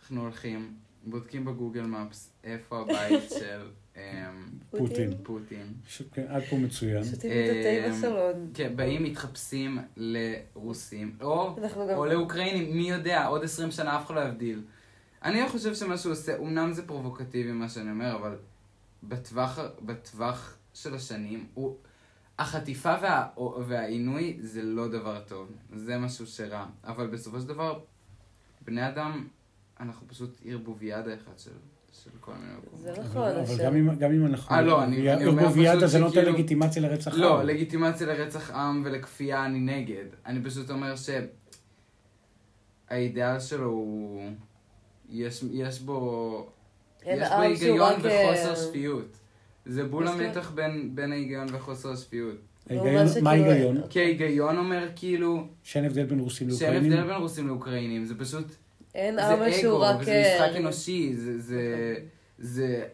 אנחנו 0.00 0.20
הולכים, 0.20 0.74
בודקים 1.04 1.44
בגוגל 1.44 1.82
מפס 1.82 2.30
איפה 2.44 2.80
הבית 2.80 3.30
של 3.38 3.60
אמ, 3.96 4.00
פוטין. 4.70 5.12
פוטין. 5.22 5.72
כן, 6.12 6.24
עד 6.28 6.42
פה 6.42 6.56
מצוין. 6.56 7.04
שותים 7.04 7.30
את 7.30 7.50
התה 7.50 7.86
אמ, 7.86 7.92
בסלון. 7.92 8.50
כן, 8.54 8.76
באים, 8.76 9.04
מתחפשים 9.04 9.78
לרוסים, 9.96 11.16
אנחנו. 11.58 11.94
או 11.94 12.06
לאוקראינים, 12.06 12.76
מי 12.76 12.90
יודע, 12.90 13.26
עוד 13.26 13.44
20 13.44 13.70
שנה 13.70 13.98
אף 13.98 14.06
אחד 14.06 14.14
לא 14.14 14.20
יבדיל. 14.20 14.62
אני 15.24 15.40
לא 15.40 15.48
חושב 15.48 15.74
שמה 15.74 15.98
שהוא 15.98 16.12
עושה, 16.12 16.38
אמנם 16.38 16.72
זה 16.72 16.86
פרובוקטיבי 16.86 17.52
מה 17.52 17.68
שאני 17.68 17.90
אומר, 17.90 18.16
אבל 18.16 18.36
בטווח, 19.02 19.58
בטווח 19.82 20.56
של 20.74 20.94
השנים, 20.94 21.46
הוא... 21.54 21.76
החטיפה 22.38 22.94
וה, 23.02 23.26
והעינוי 23.66 24.36
זה 24.40 24.62
לא 24.62 24.88
דבר 24.88 25.20
טוב, 25.28 25.48
זה 25.74 25.98
משהו 25.98 26.26
שרע. 26.26 26.66
אבל 26.84 27.06
בסופו 27.06 27.40
של 27.40 27.46
דבר, 27.48 27.80
בני 28.64 28.88
אדם, 28.88 29.28
אנחנו 29.80 30.08
פשוט 30.08 30.40
ערבוביאדה 30.44 31.14
אחד 31.14 31.38
של, 31.38 31.50
של 31.92 32.10
כל 32.20 32.32
מיני 32.34 32.52
מקומות. 32.58 32.80
זה 32.80 32.92
נכון, 33.02 33.22
אבל. 33.28 33.64
גם 33.64 33.76
אם- 33.76 33.94
גם 33.98 34.12
אם 34.12 34.26
אנחנו... 34.26 34.54
אה, 34.54 34.62
לא, 34.62 34.84
אני- 34.84 35.12
אני 35.14 35.26
אומר 35.26 35.42
פשוט 35.50 35.88
זה 35.90 35.98
נותן 35.98 36.12
שכאילו- 36.12 36.32
לגיטימציה 36.32 36.82
לרצח 36.82 37.14
עם. 37.14 37.20
לא, 37.20 37.42
לגיטימציה 37.42 38.06
לרצח 38.06 38.50
עם 38.50 38.82
ולכפייה 38.84 39.44
אני 39.46 39.60
נגד. 39.60 40.04
אני 40.26 40.42
פשוט 40.44 40.70
אומר 40.70 40.94
שהאידאל 42.88 43.40
שלו 43.40 43.68
הוא... 43.68 44.30
יש, 45.10 45.44
יש 45.52 45.80
בו... 45.80 46.50
אין 47.02 47.22
יש 47.22 47.28
בו 47.28 47.40
היגיון 47.40 47.80
רק, 47.80 48.04
אה, 48.04 48.30
וחוסר 48.30 48.54
שפיות. 48.54 49.16
זה 49.66 49.84
בול 49.84 50.08
המתח 50.08 50.50
בין, 50.50 50.90
בין 50.94 51.12
ההיגיון 51.12 51.46
וחוסר 51.52 51.96
ממש 52.70 53.16
מה 53.16 53.30
ההיגיון? 53.30 53.82
כי 53.90 54.00
ההיגיון 54.00 54.58
אומר 54.58 54.88
כאילו, 54.96 55.46
שאין 55.62 55.84
הבדל 55.84 56.04
בין 56.04 56.18
רוסים 56.18 56.50
שאין 56.50 56.72
לאוקראינים? 56.72 56.92
הבדל 56.92 57.12
בין 57.12 57.20
רוסים 57.22 57.48
לאוקראינים, 57.48 58.04
זה 58.04 58.18
פשוט, 58.18 58.46
אין 58.94 59.16
זה 59.16 59.22
עם 59.22 59.52
שהוא 59.52 59.76
אגו, 59.76 59.82
רק... 59.82 60.00
וזה 60.00 60.22
משחק 60.34 60.54
אה, 60.54 60.56
אנושי, 60.56 61.16
זה, 61.16 61.40
זה, 61.40 61.94
זה, 62.38 62.84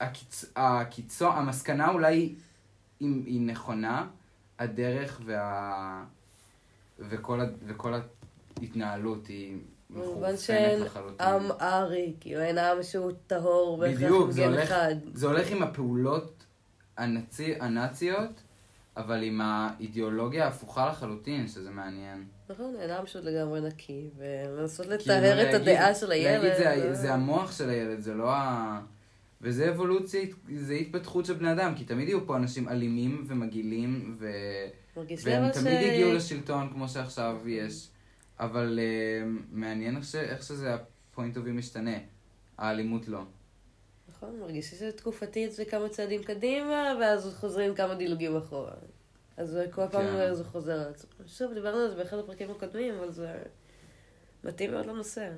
הקיצ... 0.00 0.44
הקיצון, 0.56 1.32
המסקנה 1.36 1.90
אולי 1.90 2.34
אם 3.00 3.22
היא 3.26 3.40
נכונה, 3.40 4.06
הדרך 4.58 5.20
וה... 5.24 6.04
וכל, 6.98 7.40
ה... 7.40 7.44
וכל 7.66 7.94
ההתנהלות 8.60 9.26
היא 9.26 9.56
במובן 9.94 10.34
לחלוטין. 10.80 11.26
עם 11.26 11.42
ארי, 11.60 12.12
כאילו 12.20 12.40
אין 12.40 12.58
עם 12.58 12.82
שהוא 12.82 13.12
טהור 13.26 13.78
בהכרח 13.78 13.96
בדיוק, 14.02 14.24
עם 14.26 14.32
זה 14.32 14.42
גן 14.42 14.48
הולך- 14.48 14.62
אחד. 14.62 14.94
זה 15.14 15.26
הולך 15.26 15.50
עם 15.50 15.62
הפעולות 15.62 16.44
הנאצי... 16.96 17.54
הנאציות, 17.60 18.42
אבל 18.96 19.22
עם 19.22 19.40
האידיאולוגיה 19.44 20.44
ההפוכה 20.44 20.88
לחלוטין, 20.88 21.48
שזה 21.48 21.70
מעניין. 21.70 22.24
נכון, 22.50 22.74
אין 22.80 22.90
עם 22.90 23.06
שהוא 23.06 23.22
לגמרי 23.22 23.60
נקי, 23.60 24.10
ולנסות 24.18 24.86
כאילו, 24.86 25.00
לטהר 25.02 25.40
את 25.42 25.52
להגיד- 25.52 25.68
הדעה 25.68 25.94
של 25.94 26.10
הילד. 26.12 26.42
להגיד 26.44 26.56
זה, 26.58 26.70
אה, 26.70 26.94
זה 26.94 27.14
המוח 27.14 27.52
של 27.58 27.70
הילד, 27.70 28.00
זה 28.00 28.14
לא 28.14 28.30
ה... 28.30 28.80
וזה 29.40 29.70
אבולוציה, 29.70 30.22
זה 30.54 30.74
התפתחות 30.74 31.26
של 31.26 31.32
בני 31.34 31.52
אדם, 31.52 31.74
כי 31.74 31.84
תמיד 31.84 32.08
יהיו 32.08 32.26
פה 32.26 32.36
אנשים 32.36 32.68
אלימים 32.68 33.24
ומגעילים, 33.28 34.16
ו... 34.20 34.26
והם 34.96 35.52
תמיד 35.52 35.80
ש... 35.80 35.84
הגיעו 35.84 36.12
לשלטון 36.12 36.68
כמו 36.72 36.88
שעכשיו 36.88 37.36
יש. 37.46 37.88
אבל 38.44 38.78
uh, 38.78 39.28
מעניין 39.50 39.96
איך, 39.96 40.04
ש... 40.04 40.14
איך 40.14 40.42
שזה 40.42 40.74
הפוינט 40.74 41.36
אוף 41.36 41.46
משתנה. 41.46 41.98
האלימות 42.58 43.08
לא. 43.08 43.24
נכון, 44.08 44.40
מרגיש 44.40 44.70
שזה 44.70 44.92
תקופתי 44.92 45.46
אצלי 45.46 45.66
כמה 45.66 45.88
צעדים 45.88 46.22
קדימה, 46.22 46.94
ואז 47.00 47.36
חוזרים 47.40 47.74
כמה 47.74 47.94
דילוגים 47.94 48.36
אחורה. 48.36 48.72
אז 49.36 49.58
כל 49.70 49.88
פעם 49.88 50.06
כן. 50.06 50.34
זה 50.34 50.44
חוזר 50.44 50.72
על 50.72 50.90
עצמו. 50.90 51.10
שוב, 51.26 51.54
דיברנו 51.54 51.78
על 51.78 51.90
זה 51.90 51.96
באחד 51.96 52.18
הפרקים 52.18 52.50
הקודמים, 52.50 52.94
אבל 52.94 53.10
זה 53.10 53.42
מתאים 54.44 54.70
מאוד 54.70 54.86
לנושא. 54.86 55.32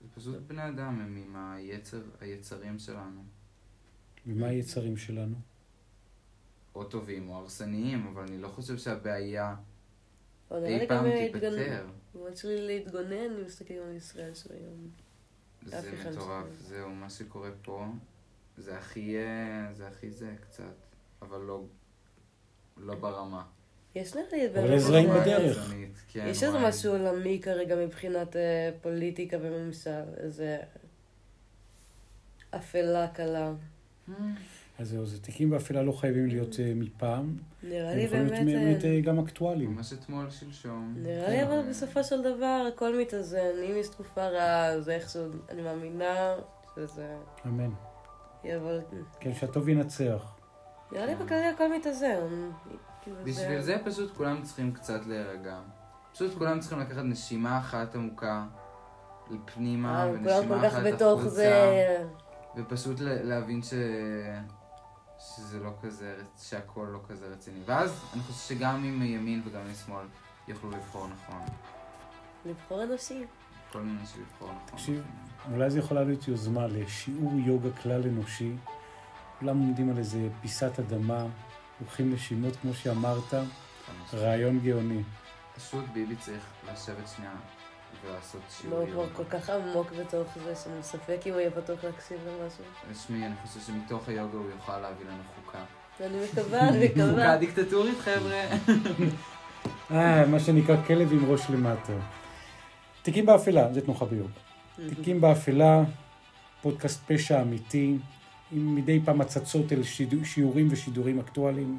זה 0.00 0.08
פשוט 0.14 0.36
בני 0.46 0.68
אדם, 0.68 1.00
הם 1.00 1.16
עם 1.16 1.36
היצר, 1.36 2.02
היצרים 2.20 2.78
שלנו. 2.78 3.20
ומה 4.26 4.46
היצרים 4.46 4.96
שלנו? 4.96 5.36
או 6.74 6.84
טובים 6.84 7.28
או 7.28 7.34
הרסניים, 7.34 8.06
אבל 8.06 8.22
אני 8.22 8.38
לא 8.38 8.48
חושב 8.48 8.78
שהבעיה 8.78 9.54
אי 10.52 10.86
פעם. 10.88 11.04
תיפתר. 11.10 11.86
שלי 12.34 12.66
להתגונן, 12.66 13.12
אם 13.38 13.44
מסתכלים 13.46 13.82
על 13.82 13.96
ישראל 13.96 14.34
של 14.34 14.50
היום. 14.54 14.90
זה 15.62 15.78
אחד 15.94 16.10
מטורף, 16.10 16.44
לא. 16.46 16.68
זהו, 16.68 16.90
מה 16.90 17.10
שקורה 17.10 17.50
פה, 17.62 17.84
זה 18.58 18.78
הכי, 18.78 19.16
אה, 19.16 19.68
זה 19.74 19.88
הכי 19.88 20.10
זה 20.10 20.30
קצת, 20.40 20.62
אבל 21.22 21.40
לא, 21.40 21.62
לא 22.76 22.94
ברמה. 22.94 23.44
יש 23.94 24.14
נראה 24.14 24.26
לי... 24.32 24.46
אבל 24.46 24.54
באמת 24.54 24.70
יש 24.76 24.82
זרעים 24.82 25.10
איזה- 25.10 25.20
בדרך. 25.20 25.72
כן, 26.08 26.26
יש 26.30 26.42
איזה. 26.42 26.58
משהו 26.58 26.92
עולמי 26.92 27.40
כרגע 27.42 27.76
מבחינת 27.76 28.36
אה, 28.36 28.70
פוליטיקה 28.82 29.36
וממשל, 29.40 29.90
איזה 30.16 30.58
אפלה 32.50 33.08
קלה. 33.08 33.52
אז 34.78 34.88
זהו, 34.88 35.06
זה 35.06 35.22
תיקים 35.22 35.50
באפלה 35.50 35.82
לא 35.82 35.92
חייבים 35.92 36.26
להיות 36.26 36.60
אה, 36.60 36.72
מפעם. 36.74 37.36
נראה 37.62 37.90
הם 37.90 37.96
לי 37.96 38.02
יכולים 38.02 38.26
להיות 38.26 38.44
באמת... 38.46 38.64
באמת 38.64 38.84
אה, 38.84 38.90
אה, 38.90 39.00
גם 39.00 39.18
אקטואליים. 39.18 39.74
ממש 39.74 39.92
אתמול, 39.92 40.30
שלשום. 40.30 40.94
נראה 40.96 41.28
לי 41.28 41.42
אבל 41.42 41.68
בסופו 41.68 42.04
של 42.04 42.22
דבר 42.22 42.68
הכל 42.74 43.00
מתאזן. 43.00 43.50
אם 43.70 43.76
יש 43.76 43.88
תקופה 43.88 44.28
רעה, 44.28 44.80
זה 44.80 44.94
איכשהו, 44.94 45.22
אני 45.50 45.62
מאמינה 45.62 46.34
שזה 46.74 47.16
אמן. 47.46 47.70
יבוא... 48.44 48.70
כן, 49.20 49.34
שהטוב 49.34 49.68
ינצח. 49.68 50.36
נראה 50.92 51.06
לי 51.06 51.14
בכללי 51.14 51.46
הכל 51.46 51.72
מתאזן. 51.76 52.50
כאילו 53.02 53.16
בשביל 53.24 53.60
זה 53.60 53.76
פשוט 53.84 54.16
כולם 54.16 54.42
צריכים 54.42 54.72
קצת 54.72 55.06
להירגע. 55.06 55.58
פשוט 56.12 56.34
כולם 56.38 56.60
צריכים 56.60 56.80
לקחת 56.80 57.02
נשימה 57.04 57.58
אחת 57.58 57.94
עמוקה, 57.94 58.44
פנימה, 59.44 60.06
כולם 60.06 60.24
ונשימה 60.24 60.60
כל 60.60 60.68
כך 60.68 60.74
אחת 60.74 60.82
בתוך 60.86 61.20
החוצה, 61.20 61.34
זה. 61.36 62.04
ופשוט 62.56 63.00
להבין 63.00 63.62
ש... 63.62 63.74
שזה 65.18 65.60
לא 65.60 65.70
כזה, 65.82 66.16
שהכל 66.38 66.88
לא 66.92 66.98
כזה 67.08 67.26
רציני. 67.26 67.58
ואז 67.64 68.04
אני 68.14 68.22
חושב 68.22 68.54
שגם 68.54 68.84
עם 68.84 69.02
ימין 69.02 69.42
וגם 69.46 69.60
עם 69.60 69.74
שמאל 69.86 70.06
יוכלו 70.48 70.70
לבחור 70.70 71.08
נכון. 71.08 71.40
לבחור 72.44 72.82
אנשים. 72.82 73.26
כל 73.72 73.80
מיני 73.80 74.06
שלבחור 74.06 74.48
נכון. 74.48 74.78
תקשיב, 74.78 75.04
אולי 75.52 75.70
זה 75.70 75.78
יכולה 75.78 76.04
להיות 76.04 76.28
יוזמה 76.28 76.66
לשיעור 76.66 77.32
יוגה 77.34 77.72
כלל 77.82 78.02
אנושי. 78.08 78.52
כולם 79.40 79.58
עומדים 79.58 79.90
על 79.90 79.98
איזה 79.98 80.28
פיסת 80.42 80.78
אדמה, 80.78 81.26
לוקחים 81.80 82.12
נשימות 82.12 82.56
כמו 82.56 82.74
שאמרת, 82.74 83.34
רעיון 84.12 84.60
גאוני. 84.60 85.02
פשוט 85.56 85.84
ביבי 85.92 86.16
צריך 86.16 86.44
לשבת 86.72 87.08
שנייה 87.16 87.32
ולעשות 88.10 88.40
לא, 88.40 88.50
שיעור 88.50 88.78
הוא 88.78 88.88
כבר 88.88 89.02
יוגה. 89.02 89.14
כל 89.14 89.24
כך 89.24 89.50
עמוק 89.50 89.92
בתוך 90.00 90.28
זה, 90.44 90.54
שאני 90.56 90.82
ספק 90.82 91.20
אם 91.26 91.32
הוא 91.32 91.40
יהיה 91.40 91.50
פתוח 91.50 91.84
להקשיב 91.84 92.18
למשהו. 92.26 92.64
תשמעי, 92.92 93.26
אני 93.26 93.34
חושב 93.42 93.60
שמתוך 93.60 94.08
היוגה 94.08 94.38
הוא 94.38 94.50
יוכל 94.50 94.78
להביא 94.78 95.06
לנו 95.06 95.22
חוקה. 95.36 95.58
אני 96.00 96.16
מקווה, 96.24 96.68
אני 96.68 96.88
חוקה 96.88 97.06
מקווה. 97.06 97.36
דיקטטורית, 97.36 97.98
חבר'ה. 97.98 98.44
אה, 99.90 100.26
מה 100.26 100.40
שנקרא 100.40 100.76
כלב 100.86 101.12
עם 101.12 101.30
ראש 101.30 101.50
למטה. 101.50 101.92
תיקים 103.02 103.26
באפלה, 103.26 103.72
זה 103.72 103.80
תנוחה 103.80 104.04
ביוגה. 104.04 104.32
תיקים 104.88 105.20
באפלה, 105.20 105.82
פודקאסט 106.62 107.00
פשע 107.12 107.42
אמיתי, 107.42 107.96
עם 108.52 108.74
מדי 108.74 109.00
פעם 109.04 109.20
הצצות 109.20 109.72
אל 109.72 109.82
שיעורים 110.24 110.68
ושידורים 110.70 111.18
אקטואליים. 111.18 111.78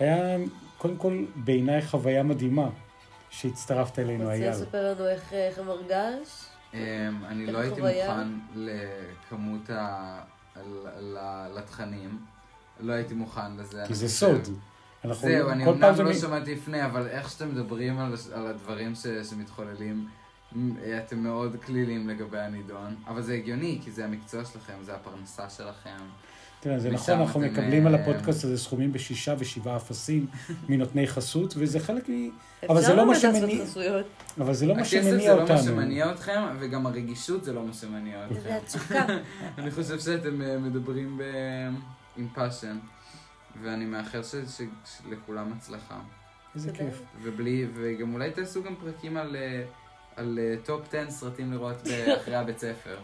היה, 0.00 0.36
קודם 0.78 0.96
כל, 0.96 1.24
בעיניי 1.36 1.82
חוויה 1.82 2.22
מדהימה 2.22 2.68
שהצטרפת 3.30 3.98
אלינו, 3.98 4.22
רוצה 4.24 4.34
אייל. 4.34 4.50
לספר 4.50 4.92
לנו 4.94 5.06
איך 5.08 5.32
איך 5.32 5.58
מרגש? 5.58 6.44
אמ, 6.74 6.78
אני 7.24 7.46
לא 7.46 7.58
הייתי? 7.58 7.80
מוכן 7.80 8.28
לכמות 8.54 9.70
ה... 9.70 10.20
ל- 10.56 11.16
ל- 11.16 11.48
לתכנים. 11.58 12.18
לא 12.80 12.92
הייתי 12.92 13.14
מוכן 13.14 13.56
לזה. 13.56 13.84
כי 13.86 13.94
זה. 13.94 14.08
סוד. 14.08 14.48
אנחנו, 15.04 15.28
זהו, 15.28 15.50
אני 15.50 15.64
אמנם 15.66 15.94
לא 16.06 16.12
שמעתי 16.14 16.54
לפני, 16.54 16.84
אבל 16.84 17.06
איך 17.08 17.30
שאתם 17.30 17.48
מדברים 17.48 17.98
על, 17.98 18.14
על 18.34 18.46
הדברים 18.46 18.94
ש, 18.94 19.06
שמתחוללים, 19.06 20.08
מ- 20.52 20.74
אתם 20.98 21.18
מאוד 21.18 21.56
כלילים 21.66 22.08
לגבי 22.08 22.38
הנידון. 22.38 22.96
אבל 23.06 23.22
זה 23.22 23.34
הגיוני, 23.34 23.80
כי 23.84 23.90
זה 23.90 24.04
המקצוע 24.04 24.44
שלכם, 24.44 24.72
זה 24.82 24.94
הפרנסה 24.94 25.50
שלכם. 25.50 25.96
תראה, 26.66 26.78
זה 26.78 26.90
משם 26.90 27.12
נכון, 27.12 27.20
אנחנו 27.20 27.40
מקבלים 27.40 27.86
על 27.86 27.94
אה, 27.94 28.00
הפודקאסט 28.00 28.44
הזה 28.44 28.58
סכומים 28.58 28.92
בשישה 28.92 29.34
ושבעה 29.38 29.76
אפסים 29.76 30.26
מנותני 30.68 31.06
חסות, 31.06 31.54
וזה 31.58 31.80
חלק 31.80 32.08
מ... 32.08 32.28
אבל 32.68 32.82
זה 32.82 32.94
לא 32.94 33.06
מה 33.06 33.14
שמניע- 33.14 33.40
לעשות 33.40 33.68
חסויות. 33.68 34.06
אבל 34.40 34.54
זה 34.54 34.66
לא 34.66 34.74
מה 34.74 34.80
הכסף 34.80 34.90
שמניע 34.90 35.18
זה 35.18 35.28
לא 35.28 35.36
מה 35.36 35.42
אותנו. 35.42 35.58
שמניע 35.58 36.12
אתכם, 36.12 36.40
וגם 36.60 36.86
הרגישות 36.86 37.44
זה 37.44 37.52
לא 37.52 37.66
מה 37.66 37.72
שמניע 37.72 38.18
זה 38.30 38.38
אתכם. 38.38 38.58
התשוקה. 38.62 39.06
אני 39.58 39.70
חושב 39.70 40.00
שאתם 40.00 40.42
אה, 40.42 40.58
מדברים 40.58 41.18
ב... 41.18 41.22
עם 42.16 42.28
passion, 42.34 42.78
ואני 43.62 43.84
מאחל. 43.84 44.20
שלכולם 44.22 45.52
הצלחה. 45.56 45.98
איזה. 46.54 46.72
כיף. 46.72 47.02
ובלי, 47.22 47.66
וגם 47.74 48.14
אולי 48.14 48.30
תעשו 48.30 48.62
גם 48.62 48.74
פרקים 48.76 49.16
על, 49.16 49.36
אה, 49.36 49.62
על 50.16 50.38
אה, 50.42 50.54
top 50.64 50.94
10 50.94 51.10
סרטים 51.10 51.52
לראות 51.52 51.76
אחרי 52.22 52.34
הבית 52.34 52.58
ספר. 52.58 52.96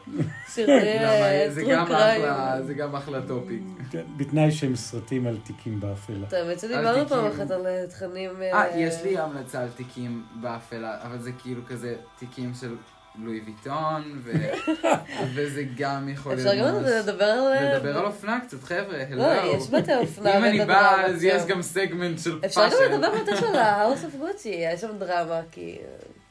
סרטי 0.47 0.99
למה, 1.05 1.51
זה 1.51 1.63
גם. 1.71 1.83
אחלה, 1.83 2.63
זה 2.63 2.75
גם 2.75 2.97
אחלה 2.97 3.19
topic. 3.27 3.63
כן, 3.91 4.03
בתנאי 4.17 4.53
שהם 4.53 4.77
סרטים 4.77 5.27
על 5.27 5.39
תיקים 5.45 5.81
באפלה. 5.81 6.27
את 6.29 6.33
האמת 6.33 6.61
שדיברנו 6.61 7.09
פעם. 7.09 7.27
אחת 7.27 7.51
על 7.51 7.67
אה, 7.67 7.85
תכנים... 7.89 8.31
אה, 8.43 8.79
יש 8.79 8.95
לי 9.05 9.19
המלצה 9.19 9.63
על 9.63 9.69
תיקים 9.77 10.27
באפלה, 10.41 10.99
אבל 11.03 11.19
זה 11.19 11.31
כאילו 11.43 11.63
כזה 11.67 11.95
תיקים 12.19 12.53
של 12.61 12.77
לואי 13.19 13.41
ויטון. 13.47 14.23
וזה 15.35 15.65
גם 15.77 16.09
יכול 16.09 16.33
אפשר 16.35 16.55
גם 16.55 16.85
לדבר 16.85 17.25
על... 17.25 17.77
לדבר 17.77 17.99
על 17.99 18.05
אופנה 18.05 18.41
קצת, 18.47 18.63
חבר'ה, 18.63 18.99
לא, 19.11 19.23
הלו. 19.23 19.53
יש 19.53 19.71
בתי 19.71 19.95
אופנה. 19.95 20.39
אם 20.39 20.45
אני 20.45 20.65
בא, 20.65 21.03
אז 21.05 21.25
יש. 21.25 21.43
גם 21.47 21.63
סגמנט 21.63 22.19
של 22.19 22.41
אפשר 22.45 22.65
גם 22.65 22.71
fashion. 22.71 22.93
לדבר 22.93 23.17
יותר 23.17 23.37
של 23.37 23.57
ה-house 23.57 24.05
of 24.05 24.23
Gucci, 24.23 24.49
יש 24.49 24.81
שם 24.81 24.99
דרמה, 24.99 25.41
כי... 25.51 25.79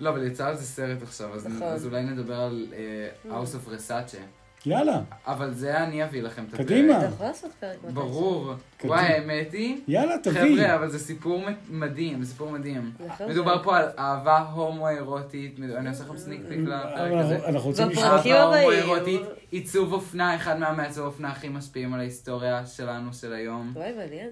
לא, 0.01 0.09
אבל 0.09 0.27
יצא 0.27 0.47
על 0.47 0.55
זה 0.57 0.65
סרט 0.65 1.01
עכשיו, 1.01 1.35
אז 1.35 1.47
נכון. 1.47 1.67
אז 1.67 1.85
אולי 1.85 2.03
נדבר 2.03 2.41
על 2.41 2.67
אה, 2.73 3.31
House 3.31 3.55
of 3.55 3.69
Versace. 3.69 4.17
יאללה, 4.65 5.01
אבל 5.27 5.53
זה 5.53 5.83
אני 5.83 6.03
אביא 6.03 6.21
לכם 6.21 6.43
את 6.43 6.53
הפרק. 6.53 6.65
קדימה. 6.65 6.97
אתה 6.97 7.05
יכול 7.05 7.25
לעשות 7.25 7.51
פרק 7.59 7.77
מתי 7.83 7.93
ברור. 7.93 8.53
קדימה. 8.77 8.95
וואי, 8.95 9.05
האמת 9.05 9.53
היא, 9.53 9.81
יאללה, 9.87 10.17
תביא. 10.23 10.55
חבר'ה, 10.55 10.75
אבל 10.75 10.89
זה 10.89 10.99
סיפור 10.99 11.43
מדהים, 11.69 12.23
זה 12.23 12.31
סיפור 12.31 12.51
מדהים. 12.51 12.91
נכון. 13.05 13.29
מדובר 13.29 13.63
פה 13.63 13.77
על 13.77 13.89
אהבה 13.99 14.37
הומו-אירוטית, 14.37 15.59
אני 15.77 15.89
עושה 15.89 16.03
לכם 16.03 16.17
סניק 16.17 16.41
פיק 16.47 16.59
לפרק 16.59 17.11
הזה. 17.19 17.35
אנחנו 17.35 17.47
אנחנו 17.47 17.69
רוצים 17.69 17.89
לשמוע... 17.89 18.05
אהבה. 18.05 18.43
הומו-אירוטית, 18.43 19.21
עיצוב 19.51 19.93
אופנה, 19.93 20.35
אחד 20.35 20.59
מהמעצבי 20.59 21.01
האופנה 21.01 21.31
הכי 21.31 21.49
משפיעים 21.49 21.93
על 21.93 21.99
ההיסטוריה 21.99 22.65
שלנו, 22.65 23.13
של 23.13 23.33
היום. 23.33 23.71
וואי, 23.75 23.91
מעניין. 23.93 24.29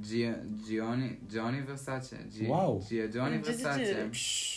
ג'י- 0.00 0.32
ג'יוני, 0.66 1.16
ג'וני 1.34 1.60
ורסאצ'ה. 1.66 2.16
וואו. 2.46 2.80
ג'י- 2.88 3.08
ג'וני 3.14 3.38
ורסאצ'ה. 3.44 4.06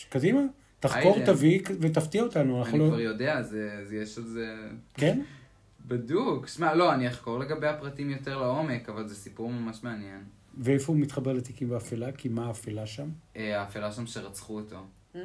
קדימה, 0.09 0.41
תחקור. 0.79 1.17
תביא 1.25 1.59
ותפתיע 1.79 2.23
אותנו. 2.23 2.65
אני 2.65 2.79
לא... 2.79 2.87
כבר 2.87 2.99
יודע, 2.99 3.41
זה, 3.41 3.85
זה 3.85 3.95
יש 3.95 4.17
עוד 4.17 4.27
זה... 4.27 4.55
כן? 4.93 5.21
בדוק. 5.87 6.47
שמע, 6.47 6.75
לא, 6.75 6.93
אני 6.93 7.07
אחקור 7.07 7.39
לגבי 7.39 7.67
הפרטים 7.67 8.09
יותר 8.09 8.37
לעומק, 8.41 8.89
אבל 8.89 9.07
זה 9.07 9.15
סיפור 9.15 9.51
ממש 9.51 9.83
מעניין. 9.83 10.23
ואיפה 10.57 10.93
הוא 10.93 11.01
מתחבר 11.01 11.33
לתיקים 11.33 11.69
באפלה? 11.69 12.11
כי 12.11 12.29
מה 12.29 12.47
האפלה 12.47 12.85
שם? 12.85 13.09
אה, 13.35 13.61
האפלה 13.61 13.91
שם 13.91 14.07
שרצחו 14.07 14.55
אותו. 14.59 14.77
Mm. 15.15 15.17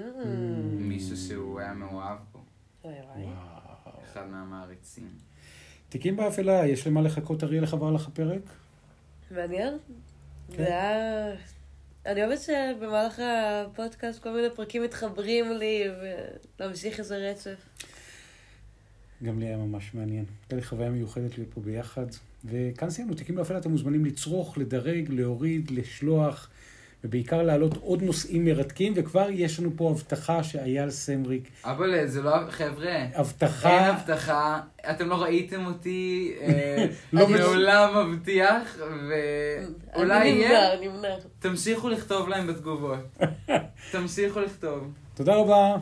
מישהו 0.79 1.17
שהוא 1.17 1.61
היה 1.61 1.75
מאוהב 1.75 2.19
בו. 2.33 2.45
אחד 4.05 4.27
מהמעריצים. 4.31 5.09
תיקים 5.89 6.17
באפלה, 6.17 6.67
יש 6.67 6.87
למה 6.87 7.01
לחכות, 7.03 7.45
אריאל, 7.45 7.65
עבר 7.73 7.91
לך 7.91 8.09
פרק? 8.13 8.43
מעניין. 9.33 9.79
כן. 10.49 10.57
זה 10.57 10.67
היה... 10.67 11.35
אני 12.07 12.25
אוהבת 12.25 12.41
שבמהלך 12.41 13.23
הפודקאסט 13.25 14.23
כל 14.23 14.31
מיני 14.31 14.49
פרקים 14.57 14.83
מתחברים 14.83 15.53
לי, 15.53 15.85
ולהמשיך 16.61 16.99
איזה 16.99 17.17
רצף. 17.31 17.69
גם 19.25 19.41
לי 19.41 19.47
היה 19.47 19.57
ממש 19.57 19.95
מעניין. 19.95 20.25
הייתה 20.43 20.57
לי 20.57 20.63
חוויה 20.63 20.91
מיוחדת 20.91 21.39
להיות 21.39 21.55
פה 21.55 21.61
ביחד. 21.61 22.07
וכאן 22.45 22.91
סיימנו, 22.91 23.15
תיקים 23.15 23.35
באפלה, 23.35 23.59
אתם 23.59 23.71
מוזמנים 23.71 24.05
לצרוך, 24.05 24.59
לדרג, 24.59 25.11
להוריד, 25.11 25.71
לשלוח, 25.71 26.51
ובעיקר 27.05 27.43
להעלות 27.43 27.77
עוד 27.81 28.03
נושאים 28.03 28.45
מרתקים, 28.45 28.93
וכבר 28.97 29.27
יש 29.31 29.61
לנו 29.61 29.71
פה 29.77 29.91
הבטחה 29.91 30.43
שאייל 30.43 30.91
סמריק, 30.91 31.49
אבל 31.65 32.07
זה 32.07 32.23
לא, 32.23 32.33
חבר'ה, 32.51 33.05
הבטחה... 33.15 33.71
אין 33.71 33.95
הבטחה, 33.95 34.61
אתם 34.91 35.09
לא 35.09 35.23
ראיתם 35.23 35.67
אותי, 35.67 36.35
אה, 36.41 36.87
לא 37.13 37.25
אני- 37.27 37.35
מעולם 37.35 38.11
מבטיח, 38.13 38.77
ואולי 39.95 40.21
אני 40.21 40.29
יהיה, 40.29 40.77
נמנע, 40.81 40.93
נמנע. 40.93 41.15
תמשיכו 41.39 41.89
לכתוב 41.89 42.29
להם 42.29 42.47
בתגובות. 42.47 42.99
תמשיכו 43.93 44.41
לכתוב. 44.41 44.93
תודה 45.15 45.35
רבה. 45.37 45.77